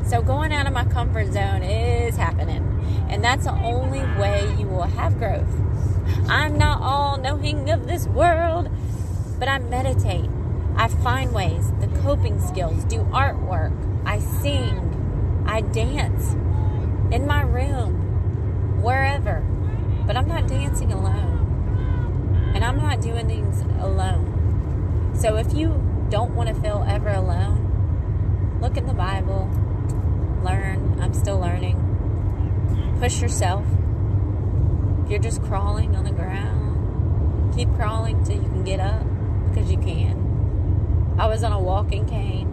So 0.06 0.20
going 0.20 0.52
out 0.52 0.66
of 0.66 0.74
my 0.74 0.84
comfort 0.84 1.32
zone 1.32 1.62
is 1.62 2.16
happening. 2.16 2.62
And 3.08 3.24
that's 3.24 3.44
the 3.44 3.52
only 3.52 4.00
way 4.20 4.54
you 4.58 4.66
will 4.66 4.82
have 4.82 5.18
growth. 5.18 5.48
I'm 6.28 6.58
not 6.58 6.82
all 6.82 7.16
knowing 7.16 7.70
of 7.70 7.86
this 7.86 8.06
world, 8.06 8.68
but 9.38 9.48
I 9.48 9.58
meditate. 9.58 10.28
I 10.76 10.88
find 10.88 11.32
ways, 11.32 11.72
the 11.80 11.86
coping 12.02 12.40
skills, 12.40 12.84
do 12.84 12.98
artwork, 13.04 13.72
I 14.04 14.18
sing, 14.18 15.44
I 15.46 15.60
dance 15.62 16.34
in 17.14 17.26
my 17.26 17.42
room, 17.42 18.82
wherever. 18.82 19.40
But 20.06 20.16
I'm 20.16 20.28
not 20.28 20.46
dancing 20.46 20.92
alone. 20.92 21.33
And 22.64 22.80
I'm 22.80 22.82
not 22.82 23.02
doing 23.02 23.26
things 23.26 23.60
alone. 23.78 25.12
So 25.14 25.36
if 25.36 25.52
you 25.52 25.68
don't 26.08 26.34
want 26.34 26.48
to 26.48 26.54
feel 26.54 26.82
ever 26.88 27.10
alone, 27.10 28.58
look 28.62 28.78
in 28.78 28.86
the 28.86 28.94
Bible, 28.94 29.50
learn. 30.42 30.98
I'm 30.98 31.12
still 31.12 31.38
learning. 31.38 31.76
Push 33.00 33.20
yourself. 33.20 33.66
If 35.04 35.10
you're 35.10 35.20
just 35.20 35.42
crawling 35.42 35.94
on 35.94 36.04
the 36.04 36.10
ground, 36.10 37.54
keep 37.54 37.68
crawling 37.74 38.24
till 38.24 38.36
you 38.36 38.48
can 38.48 38.64
get 38.64 38.80
up 38.80 39.04
because 39.50 39.70
you 39.70 39.76
can. 39.76 41.16
I 41.18 41.26
was 41.26 41.44
on 41.44 41.52
a 41.52 41.60
walking 41.60 42.06
cane, 42.06 42.48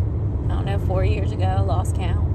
I 0.50 0.56
don't 0.56 0.66
know, 0.66 0.80
four 0.80 1.06
years 1.06 1.32
ago, 1.32 1.64
lost 1.66 1.96
count. 1.96 2.28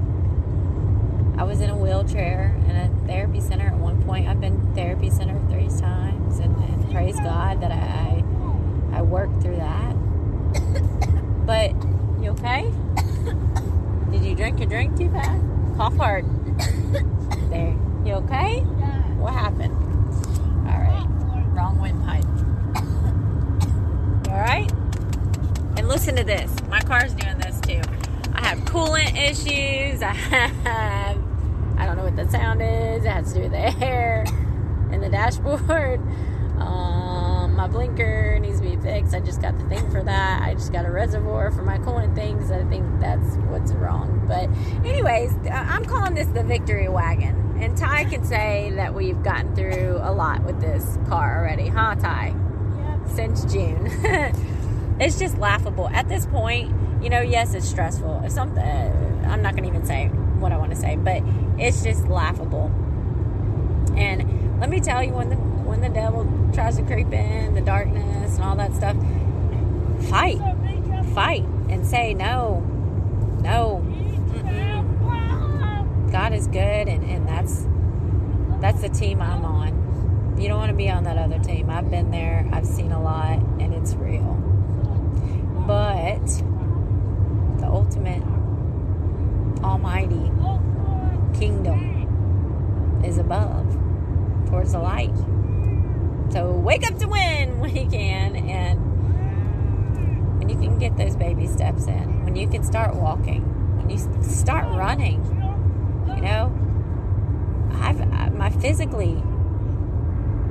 I 1.39 1.43
was 1.43 1.61
in 1.61 1.69
a 1.69 1.77
wheelchair 1.77 2.55
in 2.67 2.75
a 2.75 2.89
therapy 3.05 3.39
center 3.39 3.67
at 3.67 3.75
one 3.75 4.01
point. 4.01 4.27
I've 4.27 4.41
been 4.41 4.73
therapy 4.73 5.11
center 5.11 5.39
three 5.51 5.67
times, 5.67 6.39
and, 6.39 6.55
and 6.55 6.89
God 7.47 7.61
that 7.61 7.71
I 7.71 8.23
I 8.91 9.01
worked 9.01 9.41
through 9.41 9.55
that. 9.55 9.93
but 11.45 11.71
you 12.21 12.31
okay? 12.31 12.69
Did 14.11 14.25
you 14.25 14.35
drink 14.35 14.59
your 14.59 14.67
drink 14.67 14.97
too 14.97 15.09
fast? 15.11 15.41
Cough 15.77 15.95
hard. 15.95 16.25
There. 17.49 17.77
You 18.03 18.15
okay? 18.15 18.59
What 19.15 19.31
happened? 19.31 19.73
All 20.67 20.77
right. 20.77 21.07
Wrong 21.53 21.79
windpipe. 21.79 22.25
All 24.29 24.41
right. 24.41 24.69
And 25.77 25.87
listen 25.87 26.17
to 26.17 26.25
this. 26.25 26.51
My 26.67 26.81
car's 26.81 27.13
doing 27.13 27.37
this 27.37 27.61
too. 27.61 27.79
I 28.33 28.45
have 28.45 28.59
coolant 28.65 29.15
issues. 29.15 30.01
I 30.03 30.11
have. 30.11 31.17
I 31.77 31.85
don't 31.85 31.95
know 31.95 32.03
what 32.03 32.17
the 32.17 32.29
sound 32.29 32.61
is. 32.61 33.05
It 33.05 33.09
has 33.09 33.31
to 33.31 33.35
do 33.35 33.41
with 33.43 33.51
the 33.51 33.85
air 33.85 34.25
in 34.91 34.99
the 34.99 35.09
dashboard. 35.09 36.01
My 37.57 37.67
blinker 37.67 38.37
needs 38.37 38.61
to 38.61 38.69
be 38.69 38.75
fixed. 38.75 39.15
I 39.15 39.19
just 39.19 39.41
got 39.41 39.57
the 39.57 39.65
thing 39.65 39.89
for 39.89 40.03
that. 40.03 40.43
I 40.43 40.53
just 40.53 40.71
got 40.71 40.85
a 40.85 40.91
reservoir 40.91 41.49
for 41.49 41.63
my 41.63 41.79
coolant 41.79 42.13
things. 42.13 42.51
I 42.51 42.63
think 42.65 42.85
that's 42.99 43.35
what's 43.47 43.71
wrong. 43.71 44.25
But, 44.27 44.47
anyways, 44.87 45.33
I'm 45.51 45.83
calling 45.83 46.13
this 46.13 46.27
the 46.27 46.43
victory 46.43 46.87
wagon. 46.87 47.57
And 47.59 47.75
Ty 47.75 48.05
can 48.05 48.23
say 48.23 48.71
that 48.75 48.93
we've 48.93 49.23
gotten 49.23 49.55
through 49.55 49.99
a 50.03 50.13
lot 50.13 50.43
with 50.43 50.61
this 50.61 50.99
car 51.09 51.39
already, 51.39 51.67
huh, 51.67 51.95
Ty? 51.95 52.35
Yep. 52.77 53.09
Since 53.15 53.51
June. 53.51 53.87
it's 54.99 55.17
just 55.17 55.39
laughable. 55.39 55.89
At 55.89 56.07
this 56.09 56.27
point, 56.27 56.71
you 57.01 57.09
know, 57.09 57.21
yes, 57.21 57.55
it's 57.55 57.67
stressful. 57.67 58.21
If 58.23 58.33
something, 58.33 58.63
uh, 58.63 59.27
I'm 59.27 59.41
not 59.41 59.55
going 59.55 59.63
to 59.63 59.69
even 59.69 59.83
say 59.83 60.09
what 60.37 60.51
I 60.51 60.57
want 60.57 60.69
to 60.73 60.77
say, 60.77 60.95
but 60.95 61.23
it's 61.57 61.83
just 61.83 62.07
laughable. 62.07 62.71
And 63.97 64.59
let 64.59 64.69
me 64.69 64.79
tell 64.79 65.03
you, 65.03 65.13
when 65.13 65.29
the 65.29 65.35
when 65.35 65.81
the 65.81 65.89
devil 65.89 66.23
tries 66.53 66.77
to 66.77 66.83
creep 66.83 67.11
in, 67.11 67.53
the 67.53 67.61
darkness 67.61 68.35
and 68.35 68.43
all 68.43 68.55
that 68.55 68.73
stuff, 68.73 68.95
fight, 70.09 70.39
fight, 71.13 71.43
and 71.69 71.85
say 71.85 72.13
no, 72.13 72.61
no. 73.41 73.83
God 76.11 76.33
is 76.33 76.47
good, 76.47 76.87
and, 76.87 77.03
and 77.03 77.27
that's 77.27 77.65
that's 78.61 78.81
the 78.81 78.89
team 78.89 79.21
I'm 79.21 79.43
on. 79.45 80.35
You 80.39 80.47
don't 80.47 80.57
want 80.57 80.69
to 80.69 80.75
be 80.75 80.89
on 80.89 81.03
that 81.03 81.17
other 81.17 81.39
team. 81.39 81.69
I've 81.69 81.91
been 81.91 82.11
there. 82.11 82.47
I've 82.51 82.65
seen 82.65 82.91
a 82.91 83.01
lot, 83.01 83.39
and 83.59 83.73
it's 83.73 83.93
real. 83.95 84.33
But 85.67 86.25
the 87.59 87.67
ultimate 87.67 88.23
almighty 89.63 90.31
kingdom 91.37 93.01
is 93.03 93.17
above 93.17 93.65
towards 94.47 94.71
the 94.71 94.79
light. 94.79 95.15
So 96.31 96.51
wake 96.51 96.85
up 96.89 96.97
to 96.99 97.07
win 97.07 97.59
when 97.59 97.75
you 97.75 97.87
can 97.89 98.35
and 98.35 98.79
when 100.39 100.49
you 100.49 100.55
can 100.55 100.77
get 100.77 100.97
those 100.97 101.15
baby 101.15 101.47
steps 101.47 101.87
in, 101.87 102.23
when 102.25 102.35
you 102.35 102.47
can 102.47 102.63
start 102.77 102.95
walking, 102.95 103.41
when 103.75 103.89
you 103.89 103.97
start 104.21 104.71
running, 104.75 105.19
you 106.15 106.21
know, 106.21 106.53
I've 107.73 108.33
my 108.35 108.51
physically, 108.51 109.15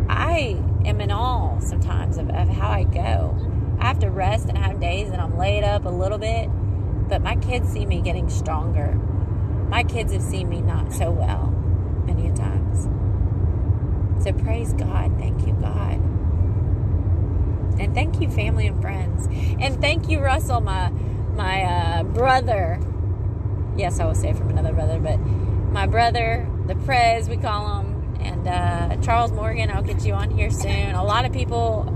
I 0.08 0.60
am 0.84 1.00
in 1.00 1.12
awe 1.12 1.60
sometimes 1.60 2.18
of, 2.18 2.28
of 2.30 2.48
how 2.48 2.68
I 2.68 2.82
go. 2.82 3.76
I 3.78 3.86
have 3.86 4.00
to 4.00 4.10
rest 4.10 4.48
and 4.48 4.58
I 4.58 4.62
have 4.62 4.80
days 4.80 5.10
that 5.10 5.20
I'm 5.20 5.38
laid 5.38 5.62
up 5.62 5.84
a 5.84 5.88
little 5.88 6.18
bit, 6.18 6.48
but 7.08 7.22
my 7.22 7.36
kids 7.36 7.68
see 7.68 7.86
me 7.86 8.00
getting 8.00 8.28
stronger. 8.28 8.94
My 9.68 9.84
kids 9.84 10.12
have 10.12 10.22
seen 10.22 10.48
me 10.48 10.60
not 10.60 10.92
so 10.92 11.12
well 11.12 11.50
many 12.06 12.34
times. 12.34 12.88
So 14.24 14.32
praise 14.32 14.72
God. 14.72 15.16
Thank 15.16 15.46
you, 15.46 15.52
God. 15.52 16.00
And 17.78 17.94
thank 17.94 18.20
you, 18.20 18.28
family 18.28 18.66
and 18.66 18.80
friends. 18.80 19.28
And 19.60 19.80
thank 19.80 20.08
you, 20.08 20.18
Russell, 20.18 20.60
my 20.60 20.90
my 21.36 21.62
uh, 21.62 22.02
brother. 22.02 22.80
Yes, 23.76 24.00
I 24.00 24.06
will 24.06 24.14
say 24.14 24.32
from 24.32 24.48
another 24.50 24.72
brother, 24.72 24.98
but 24.98 25.18
my 25.70 25.86
brother, 25.86 26.48
the 26.66 26.74
Prez, 26.74 27.28
we 27.28 27.36
call 27.36 27.80
him, 27.80 28.16
and 28.20 28.48
uh, 28.48 28.96
Charles 29.02 29.32
Morgan. 29.32 29.70
I'll 29.70 29.82
get 29.82 30.04
you 30.04 30.14
on 30.14 30.30
here 30.30 30.50
soon. 30.50 30.94
A 30.94 31.04
lot 31.04 31.24
of 31.24 31.32
people 31.32 31.92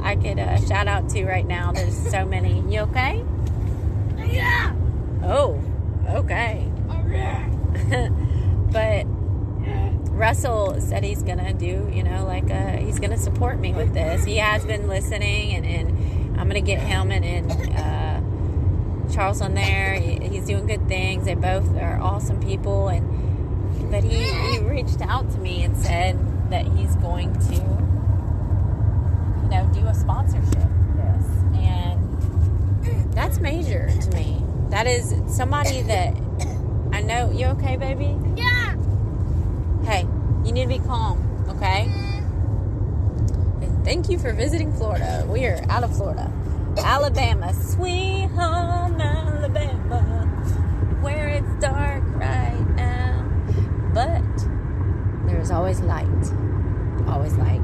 I 0.00 0.16
could 0.16 0.38
uh, 0.38 0.60
shout 0.66 0.86
out 0.86 1.08
to 1.10 1.24
right 1.24 1.46
now. 1.46 1.72
There's 1.72 1.96
so 2.10 2.24
many. 2.24 2.60
You 2.72 2.80
okay? 2.80 3.24
Yeah. 4.26 4.74
Oh, 5.22 5.60
okay. 6.08 6.70
but 8.70 9.04
Russell 10.14 10.80
said 10.80 11.02
he's 11.02 11.22
gonna 11.22 11.52
do, 11.52 11.90
you 11.92 12.02
know, 12.02 12.24
like 12.24 12.50
uh, 12.50 12.76
he's 12.76 13.00
gonna 13.00 13.18
support 13.18 13.58
me 13.58 13.72
with 13.72 13.94
this. 13.94 14.24
He 14.24 14.36
has 14.36 14.64
been 14.64 14.86
listening, 14.86 15.54
and, 15.54 15.66
and 15.66 16.40
I'm 16.40 16.48
gonna 16.48 16.60
get 16.60 16.80
him 16.80 17.10
and, 17.10 17.24
and 17.24 17.50
uh, 17.50 17.93
Charles 19.14 19.40
on 19.40 19.54
there. 19.54 19.94
He, 19.94 20.18
he's 20.28 20.46
doing 20.46 20.66
good 20.66 20.88
things. 20.88 21.24
They 21.26 21.34
both 21.34 21.76
are 21.76 22.00
awesome 22.00 22.40
people, 22.42 22.88
and 22.88 23.90
but 23.90 24.02
he, 24.02 24.24
he 24.24 24.58
reached 24.58 25.00
out 25.00 25.30
to 25.30 25.38
me 25.38 25.62
and 25.62 25.76
said 25.76 26.18
that 26.50 26.66
he's 26.66 26.96
going 26.96 27.32
to, 27.32 27.54
you 29.42 29.48
know, 29.48 29.70
do 29.72 29.86
a 29.86 29.94
sponsorship 29.94 30.52
for 30.52 30.94
this, 30.96 31.26
and 31.54 33.14
that's 33.14 33.38
major 33.38 33.88
to 33.88 34.10
me. 34.10 34.42
That 34.70 34.86
is 34.88 35.14
somebody 35.28 35.82
that 35.82 36.16
I 36.92 37.02
know. 37.02 37.30
You 37.30 37.46
okay, 37.48 37.76
baby? 37.76 38.16
Yeah. 38.36 38.74
Hey, 39.84 40.06
you 40.44 40.52
need 40.52 40.62
to 40.62 40.68
be 40.68 40.78
calm, 40.80 41.46
okay? 41.50 41.86
Mm-hmm. 41.88 43.62
And 43.62 43.84
thank 43.84 44.08
you 44.08 44.18
for 44.18 44.32
visiting 44.32 44.72
Florida. 44.72 45.24
We 45.28 45.44
are 45.46 45.60
out 45.68 45.84
of 45.84 45.94
Florida. 45.96 46.32
Alabama, 46.78 47.52
sweet 47.54 48.28
home 48.30 49.00
Alabama, 49.00 50.26
where 51.00 51.28
it's 51.28 51.54
dark 51.60 52.02
right 52.16 52.66
now. 52.76 53.30
But 53.92 54.22
there's 55.26 55.50
always 55.50 55.80
light. 55.80 56.06
Always 57.08 57.34
light. 57.34 57.60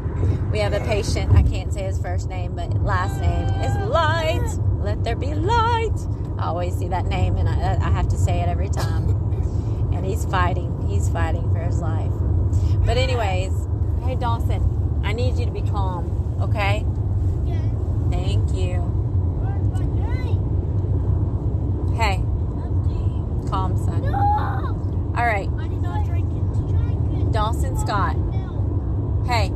We 0.53 0.59
have 0.59 0.73
a 0.73 0.81
patient, 0.81 1.35
I 1.35 1.43
can't 1.43 1.73
say 1.73 1.85
his 1.85 1.99
first 1.99 2.29
name, 2.29 2.55
but 2.55 2.83
last 2.83 3.21
name 3.21 3.49
is 3.63 3.77
Light. 3.89 4.47
Let 4.81 5.05
there 5.05 5.17
be 5.17 5.35
light. 5.35 5.97
I 6.39 6.47
always 6.47 6.77
see 6.77 6.89
that 6.89 7.07
name 7.07 7.37
and 7.37 7.49
I, 7.49 7.79
I 7.81 7.91
have 7.91 8.09
to 8.09 8.17
say 8.17 8.41
it 8.41 8.49
every 8.49 8.69
time. 8.69 9.11
And 9.93 10.05
he's 10.05 10.25
fighting. 10.25 10.87
He's 10.89 11.09
fighting 11.09 11.53
for 11.53 11.61
his 11.61 11.81
life. 11.81 12.13
But 12.85 12.97
anyways, 12.97 13.53
hey 14.05 14.17
Dawson, 14.17 15.01
I 15.05 15.13
need 15.13 15.37
you 15.37 15.47
to 15.47 15.53
be 15.53 15.63
calm, 15.63 16.37
okay? 16.43 16.85
Yeah. 17.47 17.61
Thank 18.11 18.53
you. 18.55 18.97
Hey, 22.01 22.23
calm 23.51 23.77
son. 23.77 24.03
No. 24.03 24.17
All 25.17 25.27
right, 25.27 25.49
I 25.59 25.67
did 25.69 25.83
not 25.83 26.05
drink 26.07 26.31
it. 26.31 26.53
Drink 26.69 27.13
it. 27.21 27.33
Dawson 27.33 27.77
Scott. 27.77 28.15
Hey, 29.27 29.47
I 29.47 29.49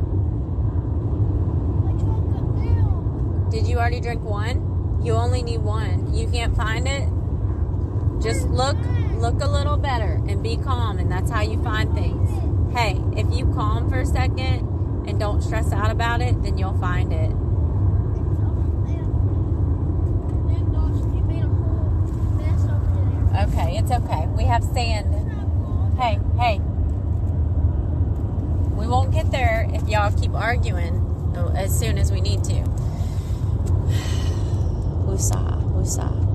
drank 1.97 2.35
it 2.35 2.43
now. 2.59 3.47
did 3.49 3.65
you 3.65 3.77
already 3.77 4.01
drink 4.01 4.21
one? 4.21 4.99
You 5.01 5.13
only 5.13 5.41
need 5.43 5.59
one. 5.59 6.13
You 6.13 6.27
can't 6.27 6.53
find 6.55 6.85
it? 6.87 7.09
Just 8.21 8.47
look 8.49 8.75
look 9.17 9.41
a 9.41 9.47
little 9.49 9.77
better 9.77 10.21
and 10.27 10.43
be 10.43 10.57
calm 10.57 10.99
and 10.99 11.09
that's 11.09 11.31
how 11.31 11.41
you 11.41 11.61
find 11.63 11.93
things. 11.95 12.29
Hey, 12.75 12.99
if 13.15 13.33
you 13.33 13.45
calm 13.53 13.89
for 13.89 14.01
a 14.01 14.05
second 14.05 14.67
and 15.07 15.17
don't 15.19 15.41
stress 15.41 15.71
out 15.71 15.89
about 15.89 16.19
it, 16.21 16.43
then 16.43 16.57
you'll 16.57 16.77
find 16.79 17.13
it. 17.13 17.31
Okay, 23.35 23.77
it's 23.77 23.91
okay. 23.91 24.27
We 24.27 24.45
have 24.45 24.63
sand. 24.63 25.13
Hey, 25.99 26.19
hey. 26.39 26.59
We 28.75 28.87
won't 28.87 29.11
get 29.11 29.29
there 29.29 29.69
if 29.73 29.89
y'all 29.89 30.11
keep 30.17 30.33
arguing 30.33 31.33
uh, 31.35 31.53
as 31.53 31.77
soon 31.77 31.97
as 31.97 32.13
we 32.13 32.21
need 32.21 32.45
to. 32.45 32.53
Woosah, 35.05 35.61
woosah. 35.73 36.25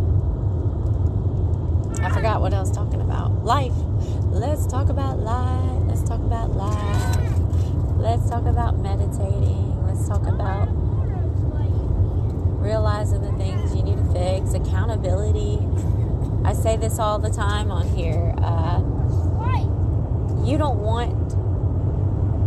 I 2.05 2.11
forgot 2.11 2.43
what 2.43 2.53
I 2.53 2.61
was 2.61 2.71
talking 2.71 3.01
about. 3.01 3.45
Life. 3.45 3.73
Let's 4.31 4.67
talk 4.67 4.91
about 4.91 5.21
life. 5.21 5.83
Let's 5.87 6.03
talk 6.03 6.21
about 6.21 6.51
life. 6.55 7.17
Let's 7.97 8.29
talk 8.29 8.45
about 8.45 8.79
meditating. 8.79 9.87
Let's 9.87 10.07
talk 10.07 10.27
about 10.27 10.69
realizing 12.61 13.23
the 13.23 13.33
things 13.33 13.75
you 13.75 13.83
need 13.83 13.97
to 13.97 14.13
fix, 14.13 14.53
accountability. 14.53 15.59
I 16.45 16.55
say 16.55 16.77
this 16.77 16.99
all 16.99 17.19
the 17.19 17.31
time 17.31 17.71
on 17.71 17.89
here. 17.89 18.35
Uh, 18.39 18.81
you 20.45 20.57
don't 20.59 20.79
want 20.79 21.31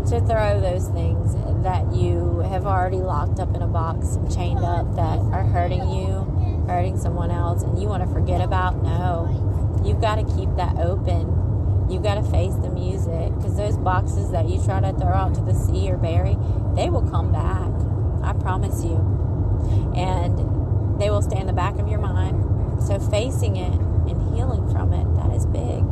to 0.09 0.19
throw 0.21 0.59
those 0.59 0.89
things 0.89 1.35
that 1.63 1.93
you 1.93 2.39
have 2.49 2.65
already 2.65 2.97
locked 2.97 3.39
up 3.39 3.55
in 3.55 3.61
a 3.61 3.67
box 3.67 4.15
and 4.15 4.33
chained 4.33 4.63
up 4.63 4.95
that 4.95 5.19
are 5.31 5.43
hurting 5.43 5.87
you, 5.89 6.65
hurting 6.67 6.97
someone 6.97 7.31
else, 7.31 7.63
and 7.63 7.81
you 7.81 7.87
want 7.87 8.03
to 8.03 8.09
forget 8.13 8.41
about. 8.41 8.83
No, 8.83 9.81
you've 9.85 10.01
got 10.01 10.15
to 10.15 10.25
keep 10.35 10.53
that 10.57 10.77
open. 10.77 11.87
You've 11.89 12.03
got 12.03 12.15
to 12.15 12.23
face 12.23 12.55
the 12.55 12.69
music 12.69 13.33
because 13.35 13.55
those 13.55 13.77
boxes 13.77 14.31
that 14.31 14.49
you 14.49 14.61
try 14.63 14.81
to 14.81 14.91
throw 14.93 15.13
out 15.13 15.35
to 15.35 15.41
the 15.41 15.53
sea 15.53 15.89
or 15.89 15.97
bury, 15.97 16.35
they 16.75 16.89
will 16.89 17.07
come 17.09 17.31
back. 17.31 17.71
I 18.23 18.33
promise 18.33 18.83
you. 18.83 18.97
And 19.95 20.99
they 20.99 21.09
will 21.09 21.21
stay 21.21 21.39
in 21.39 21.47
the 21.47 21.53
back 21.53 21.77
of 21.77 21.87
your 21.87 21.99
mind. 21.99 22.83
So 22.83 22.99
facing 22.99 23.55
it 23.55 23.79
healing 24.33 24.69
from 24.71 24.93
it, 24.93 25.05
that 25.15 25.31
is 25.35 25.45
big. 25.45 25.83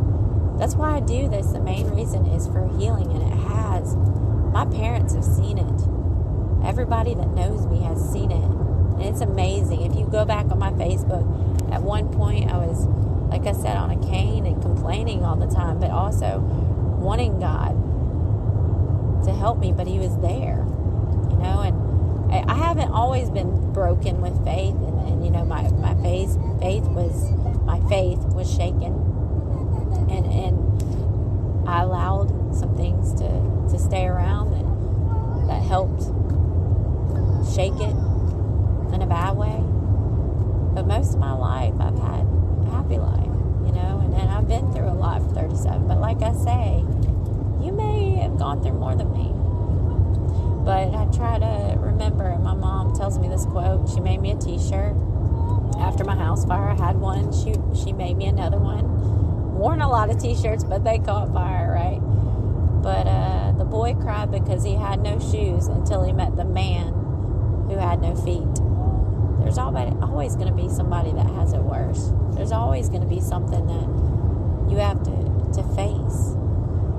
That's 0.57 0.75
why 0.75 0.97
I 0.97 0.99
do 0.99 1.27
this. 1.27 1.47
The 1.47 1.59
main 1.59 1.89
reason 1.89 2.25
is 2.27 2.47
for 2.47 2.67
healing, 2.77 3.11
and 3.11 3.21
it 3.21 3.37
has. 3.47 3.95
My 4.53 4.65
parents 4.65 5.13
have 5.15 5.23
seen 5.23 5.57
it. 5.57 6.67
Everybody 6.67 7.15
that 7.15 7.29
knows 7.29 7.65
me 7.65 7.81
has 7.81 7.97
seen 8.11 8.31
it. 8.31 8.43
And 8.43 9.01
it's 9.01 9.21
amazing. 9.21 9.81
If 9.81 9.95
you 9.95 10.05
go 10.05 10.25
back 10.25 10.51
on 10.51 10.59
my 10.59 10.71
Facebook, 10.71 11.25
at 11.73 11.81
one 11.81 12.09
point 12.09 12.51
I 12.51 12.57
was, 12.57 12.85
like 13.31 13.47
I 13.47 13.53
said, 13.53 13.75
on 13.77 13.89
a 13.89 14.07
cane 14.07 14.45
and 14.45 14.61
complaining 14.61 15.23
all 15.23 15.35
the 15.35 15.47
time, 15.47 15.79
but 15.79 15.89
also 15.89 16.39
wanting 16.99 17.39
God 17.39 17.73
to 19.25 19.33
help 19.33 19.59
me, 19.59 19.71
but 19.71 19.87
He 19.87 19.97
was 19.97 20.15
there, 20.17 20.65
you 21.31 21.37
know, 21.37 21.61
and 21.61 21.91
I, 22.31 22.55
haven't 22.55 22.91
always 22.91 23.29
been 23.29 23.73
broken 23.73 24.21
with 24.21 24.43
faith, 24.45 24.75
and, 24.75 24.99
and 25.07 25.25
you 25.25 25.31
know, 25.31 25.43
my, 25.43 25.69
my 25.71 25.95
faith, 25.95 26.37
faith 26.61 26.85
was, 26.85 27.31
my 27.71 27.79
faith 27.87 28.19
was 28.35 28.53
shaken 28.53 28.91
and 30.11 30.25
and 30.25 31.69
I 31.69 31.83
allowed 31.83 32.53
some 32.53 32.75
things 32.75 33.13
to, 33.13 33.29
to 33.71 33.79
stay 33.79 34.07
around 34.07 34.51
that 34.51 35.47
that 35.47 35.63
helped 35.63 36.03
shake 37.55 37.79
it 37.79 37.95
in 38.93 39.01
a 39.01 39.07
bad 39.07 39.37
way. 39.37 39.63
But 40.75 40.85
most 40.85 41.13
of 41.13 41.19
my 41.21 41.31
life 41.31 41.75
I've 41.79 41.97
had 41.97 42.27
a 42.27 42.69
happy 42.71 42.97
life, 42.97 43.31
you 43.65 43.71
know, 43.71 44.01
and, 44.03 44.13
and 44.15 44.29
I've 44.29 44.49
been 44.49 44.73
through 44.73 44.89
a 44.89 44.97
lot 44.97 45.21
for 45.21 45.33
37. 45.33 45.87
But 45.87 46.01
like 46.01 46.21
I 46.21 46.33
say, 46.33 46.83
you 47.63 47.71
may 47.71 48.15
have 48.15 48.37
gone 48.37 48.61
through 48.61 48.73
more 48.73 48.95
than 48.95 49.13
me. 49.13 49.31
But 50.65 50.93
I 50.93 51.05
try 51.15 51.39
to 51.39 51.77
remember, 51.79 52.37
my 52.37 52.53
mom 52.53 52.93
tells 52.93 53.17
me 53.17 53.29
this 53.29 53.45
quote. 53.45 53.87
She 53.87 54.01
made 54.01 54.19
me 54.19 54.31
a 54.31 54.35
t 54.35 54.59
shirt 54.59 54.95
after 55.81 56.03
my 56.03 56.15
house 56.15 56.45
fire. 56.45 56.69
I 56.69 56.75
had 56.75 56.97
one. 56.97 57.33
She, 57.33 57.55
she 57.83 57.91
made 57.91 58.17
me 58.17 58.27
another 58.27 58.57
one 58.57 59.01
worn 59.61 59.79
a 59.79 59.87
lot 59.87 60.09
of 60.09 60.19
t-shirts, 60.19 60.63
but 60.63 60.83
they 60.83 60.97
caught 60.97 61.31
fire, 61.31 61.71
right? 61.71 61.99
But 62.81 63.05
uh, 63.05 63.51
the 63.59 63.63
boy 63.63 63.93
cried 63.93 64.31
because 64.31 64.63
he 64.63 64.73
had 64.73 64.99
no 65.01 65.19
shoes 65.19 65.67
until 65.67 66.03
he 66.03 66.11
met 66.11 66.35
the 66.35 66.45
man 66.45 66.93
who 67.69 67.77
had 67.77 68.01
no 68.01 68.15
feet. 68.15 68.49
There's 69.43 69.59
always 69.59 70.35
going 70.35 70.47
to 70.47 70.53
be 70.53 70.67
somebody 70.67 71.11
that 71.11 71.27
has 71.27 71.53
it 71.53 71.61
worse. 71.61 72.11
There's 72.33 72.51
always 72.51 72.89
going 72.89 73.01
to 73.01 73.07
be 73.07 73.21
something 73.21 73.67
that 73.67 74.71
you 74.71 74.77
have 74.77 75.03
to, 75.03 75.13
to 75.61 75.63
face. 75.75 76.33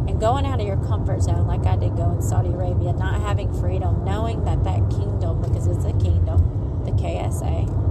And 0.07 0.21
going 0.21 0.47
out 0.47 0.61
of 0.61 0.67
your 0.67 0.77
comfort 0.87 1.23
zone, 1.23 1.49
like 1.49 1.67
I 1.67 1.75
did 1.75 1.97
go 1.97 2.13
in 2.13 2.23
Saudi 2.23 2.51
Arabia, 2.51 2.93
not 2.93 3.21
having 3.23 3.53
freedom, 3.59 4.05
knowing 4.05 4.45
that 4.45 4.63
that 4.63 4.89
kingdom, 4.89 5.43
because 5.43 5.67
it's 5.67 5.85
a 5.85 5.93
kingdom, 5.95 6.83
the 6.85 6.93
KSA, 6.93 7.82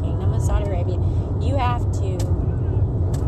Saudi 0.41 0.65
Arabia, 0.65 0.95
you 1.39 1.55
have 1.55 1.81
to 1.93 2.17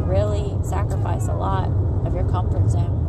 really 0.05 0.55
sacrifice 0.63 1.27
a 1.27 1.33
lot 1.33 1.69
of 2.05 2.13
your 2.13 2.27
comfort 2.29 2.69
zone. 2.69 2.99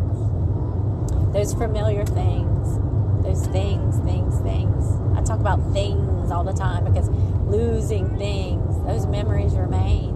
Those 1.32 1.52
familiar 1.52 2.04
things, 2.04 2.78
those 3.24 3.46
things, 3.48 3.98
things, 4.00 4.38
things. 4.40 5.18
I 5.18 5.22
talk 5.22 5.40
about 5.40 5.72
things 5.72 6.30
all 6.30 6.44
the 6.44 6.52
time 6.52 6.84
because 6.84 7.08
losing 7.48 8.16
things, 8.18 8.84
those 8.86 9.06
memories 9.06 9.54
remain. 9.54 10.12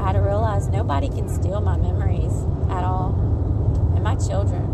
I 0.00 0.06
had 0.06 0.12
to 0.12 0.20
realize 0.20 0.68
nobody 0.68 1.08
can 1.08 1.28
steal 1.28 1.60
my 1.60 1.76
memories 1.76 2.32
at 2.70 2.84
all. 2.84 3.14
And 3.94 4.02
my 4.02 4.14
children 4.14 4.64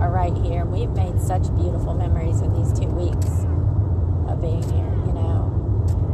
are 0.00 0.10
right 0.10 0.36
here. 0.36 0.64
We've 0.64 0.90
made 0.90 1.20
such 1.20 1.42
beautiful 1.54 1.94
memories 1.94 2.40
in 2.40 2.52
these 2.52 2.72
two 2.78 2.88
weeks 2.88 3.46
of 4.28 4.40
being 4.40 4.62
here, 4.64 4.92
you 5.06 5.12
know. 5.12 5.50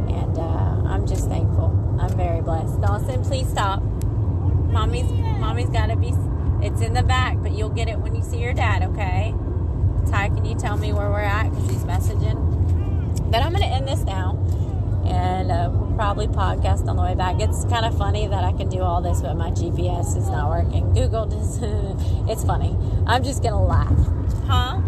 And 0.07 0.37
uh, 0.37 0.90
I'm 1.01 1.07
just 1.07 1.27
thankful. 1.27 1.97
I'm 1.99 2.15
very 2.15 2.41
blessed. 2.41 2.79
Dawson, 2.79 3.23
please 3.23 3.49
stop. 3.49 3.81
Mommy's 3.81 5.11
mommy's 5.11 5.69
gotta 5.69 5.95
be 5.95 6.13
it's 6.61 6.79
in 6.81 6.93
the 6.93 7.01
back, 7.01 7.37
but 7.41 7.53
you'll 7.53 7.69
get 7.69 7.89
it 7.89 7.97
when 7.97 8.13
you 8.15 8.21
see 8.21 8.37
your 8.37 8.53
dad, 8.53 8.83
okay? 8.83 9.33
Ty, 10.11 10.29
can 10.29 10.45
you 10.45 10.53
tell 10.53 10.77
me 10.77 10.93
where 10.93 11.09
we're 11.09 11.21
at? 11.21 11.49
Because 11.49 11.71
she's 11.71 11.83
messaging. 11.85 13.31
But 13.31 13.41
I'm 13.41 13.51
gonna 13.51 13.65
end 13.65 13.87
this 13.87 14.03
now. 14.03 14.37
And 15.03 15.51
uh, 15.51 15.71
we'll 15.73 15.95
probably 15.95 16.27
podcast 16.27 16.87
on 16.87 16.97
the 16.97 17.01
way 17.01 17.15
back. 17.15 17.41
It's 17.41 17.65
kind 17.65 17.83
of 17.83 17.97
funny 17.97 18.27
that 18.27 18.43
I 18.43 18.51
can 18.51 18.69
do 18.69 18.81
all 18.81 19.01
this, 19.01 19.21
but 19.21 19.35
my 19.35 19.49
GPS 19.49 20.15
is 20.15 20.29
not 20.29 20.49
working. 20.49 20.93
Google 20.93 21.25
just, 21.25 21.61
it's 22.29 22.43
funny. 22.43 22.77
I'm 23.07 23.23
just 23.23 23.41
gonna 23.41 23.65
laugh. 23.65 23.97
Huh? 24.45 24.79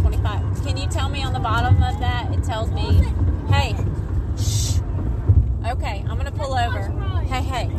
25. 0.00 0.62
Can 0.64 0.76
you 0.76 0.86
tell 0.86 1.08
me 1.08 1.24
on 1.24 1.32
the 1.32 1.40
bottom 1.40 1.82
of 1.82 1.98
that? 1.98 2.32
It 2.32 2.44
tells 2.44 2.70
me, 2.70 3.02
hey, 3.48 3.74
shh. 4.38 4.78
Okay, 5.72 6.04
I'm 6.08 6.18
gonna 6.18 6.21
pull 6.36 6.54
over. 6.54 6.82
Hey, 7.26 7.42
hey. 7.42 7.70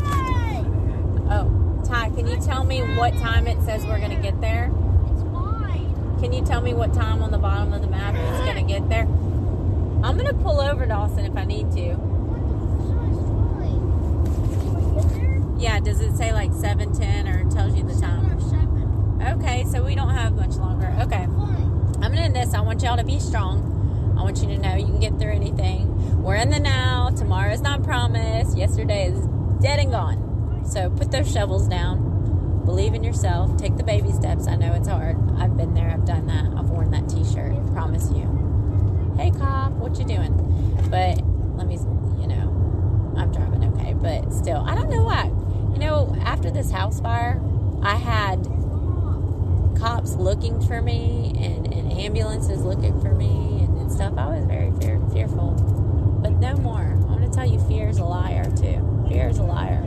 Oh, 1.30 1.82
Ty, 1.86 2.10
can 2.10 2.28
you 2.28 2.38
tell 2.38 2.64
me 2.64 2.82
what 2.95 3.14
time 3.18 3.47
it 3.47 3.62
says 3.64 3.86
we're 3.86 3.99
gonna 3.99 4.22
get 4.22 4.39
there? 4.41 4.72
Can 6.20 6.32
you 6.32 6.43
tell 6.43 6.62
me 6.62 6.74
what 6.74 6.93
time 6.93 7.22
on 7.22 7.32
the 7.32 7.38
bottom 7.38 7.74
of 7.74 7.82
the 7.82 7.88
map 7.88 8.16
it's 8.16 8.45
gonna 8.45 8.64
get 8.64 8.88
there? 8.89 9.08
I'm 10.04 10.18
gonna 10.18 10.34
pull 10.34 10.62
over 10.62 10.86
Dawson 10.86 11.26
if 11.26 11.36
I 11.36 11.45
need 11.45 11.72
to. 11.74 11.97
Yeah, 15.58 15.80
does 15.80 16.01
it 16.01 16.16
say 16.16 16.34
like 16.34 16.51
7:10 16.51 17.28
or 17.28 17.49
tells 17.49 17.76
you 17.76 17.84
the 17.84 17.99
time? 17.99 18.32
Okay, 19.38 19.64
so 19.66 19.84
we 19.84 19.95
don't 19.95 20.10
have 20.10 20.36
much 20.36 20.56
longer. 20.56 20.93
Okay. 21.01 21.24
I'm 21.24 22.12
gonna 22.12 22.22
end 22.22 22.36
this. 22.36 22.54
I 22.54 22.60
want 22.60 22.84
y'all 22.84 22.97
to 22.97 23.04
be 23.06 23.20
strong. 23.20 24.16
I 24.18 24.24
want 24.24 24.41
you 24.41 24.47
to 24.47 24.58
know 24.58 24.76
you 24.76 24.86
can 24.86 24.99
get 24.99 25.18
through 25.18 25.32
anything. 25.32 25.88
We're 26.24 26.36
in 26.36 26.52
the 26.52 26.60
now. 26.60 27.10
Tomorrow 27.10 27.52
is 27.52 27.60
not 27.60 27.84
promised. 27.84 28.58
Yesterday 28.58 29.08
is 29.08 29.28
dead 29.62 29.80
and 29.80 29.92
gone. 29.92 30.64
So 30.66 30.90
put 30.90 31.12
those 31.12 31.30
shovels 31.30 31.68
down. 31.68 32.64
Believe 32.64 32.94
in 32.94 33.04
yourself. 33.04 33.58
Take 33.58 33.76
the 33.76 33.84
baby 33.84 34.14
steps. 34.14 34.48
I 34.48 34.56
know 34.56 34.72
it's 34.72 34.88
hard. 34.88 35.18
I've 35.38 35.58
been 35.58 35.74
there. 35.74 35.90
I've 35.90 36.06
done 36.06 36.28
that. 36.28 36.46
I've 36.58 36.70
worn 36.70 36.92
that 36.92 37.10
T-shirt. 37.10 37.54
Promise 37.74 38.10
you. 38.12 39.14
Hey 39.18 39.32
cop, 39.32 39.74
what 39.74 40.00
you 40.00 40.06
doing? 40.06 40.32
But 40.90 41.22
let 41.58 41.68
me, 41.68 41.76
you 42.22 42.28
know, 42.28 43.14
I'm 43.18 43.30
driving 43.34 43.66
okay. 43.74 43.94
But 43.94 44.34
still, 44.34 44.64
I 44.66 44.76
don't 44.76 44.90
know 44.90 45.04
why. 45.04 45.26
You 45.74 45.80
know, 45.80 46.16
after 46.24 46.50
this 46.50 46.72
house 46.72 47.02
fire, 47.02 47.42
I 47.82 47.96
had 47.96 48.46
cops 49.78 50.16
looking 50.16 50.66
for 50.66 50.82
me 50.82 51.34
and, 51.38 51.74
and 51.74 51.92
ambulances 51.92 52.64
looking 52.64 53.02
for 53.02 53.14
me 53.14 53.66
and, 53.66 53.78
and 53.78 53.92
stuff. 53.92 54.14
I 54.18 54.28
was 54.28 54.46
very 54.46 54.72
fear, 54.80 55.02
fearful. 55.12 55.73
But 56.24 56.40
no 56.40 56.56
more. 56.56 56.82
I'm 56.82 57.20
going 57.20 57.30
to 57.30 57.36
tell 57.36 57.46
you, 57.46 57.60
fear 57.68 57.90
is 57.90 58.00
a 58.00 58.06
liar, 58.06 58.46
too. 58.56 59.06
Fear 59.10 59.28
is 59.28 59.38
a 59.38 59.44
liar. 59.44 59.84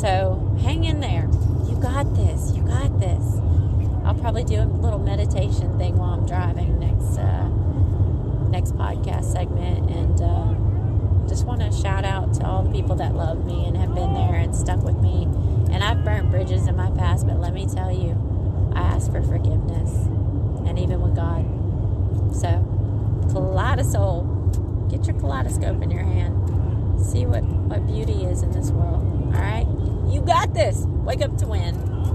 So 0.00 0.56
hang 0.62 0.84
in 0.84 1.00
there. 1.00 1.28
You 1.68 1.78
got 1.80 2.14
this. 2.14 2.52
You 2.54 2.62
got 2.62 2.98
this. 3.00 3.22
I'll 4.04 4.14
probably 4.14 4.44
do 4.44 4.56
a 4.56 4.64
little 4.64 4.98
meditation 4.98 5.78
thing 5.78 5.96
while 5.96 6.14
I'm 6.14 6.26
driving 6.26 6.78
next 6.80 7.18
uh, 7.18 7.48
next 8.50 8.74
podcast 8.76 9.32
segment. 9.32 9.90
And 9.90 10.20
uh, 10.20 11.28
just 11.28 11.44
want 11.46 11.60
to 11.60 11.70
shout 11.70 12.04
out 12.04 12.34
to 12.34 12.44
all 12.44 12.62
the 12.62 12.72
people 12.72 12.96
that 12.96 13.14
love 13.14 13.44
me 13.44 13.66
and 13.66 13.76
have 13.76 13.94
been 13.94 14.14
there 14.14 14.34
and 14.34 14.54
stuck 14.54 14.82
with 14.82 14.96
me. 14.96 15.24
And 15.70 15.84
I've 15.84 16.04
burnt 16.04 16.30
bridges 16.30 16.66
in 16.66 16.76
my 16.76 16.90
past, 16.90 17.26
but 17.26 17.38
let 17.38 17.52
me 17.52 17.66
tell 17.66 17.92
you, 17.92 18.72
I 18.74 18.80
ask 18.80 19.10
for 19.12 19.22
forgiveness, 19.22 19.90
and 20.66 20.78
even 20.78 21.00
with 21.00 21.14
God. 21.14 21.44
So, 22.34 22.48
kaleidoscope, 23.30 24.26
get 24.90 25.06
your 25.06 25.18
kaleidoscope 25.18 25.82
in 25.82 25.90
your 25.90 26.02
hand. 26.02 27.00
See 27.00 27.24
what, 27.26 27.44
what 27.44 27.86
beauty 27.86 28.24
is 28.24 28.42
in 28.42 28.50
this 28.52 28.70
world. 28.70 29.02
All 29.34 29.40
right? 29.40 29.66
You 30.12 30.20
got 30.20 30.52
this. 30.54 30.84
Wake 30.86 31.22
up 31.22 31.36
to 31.38 31.46
win. 31.46 31.89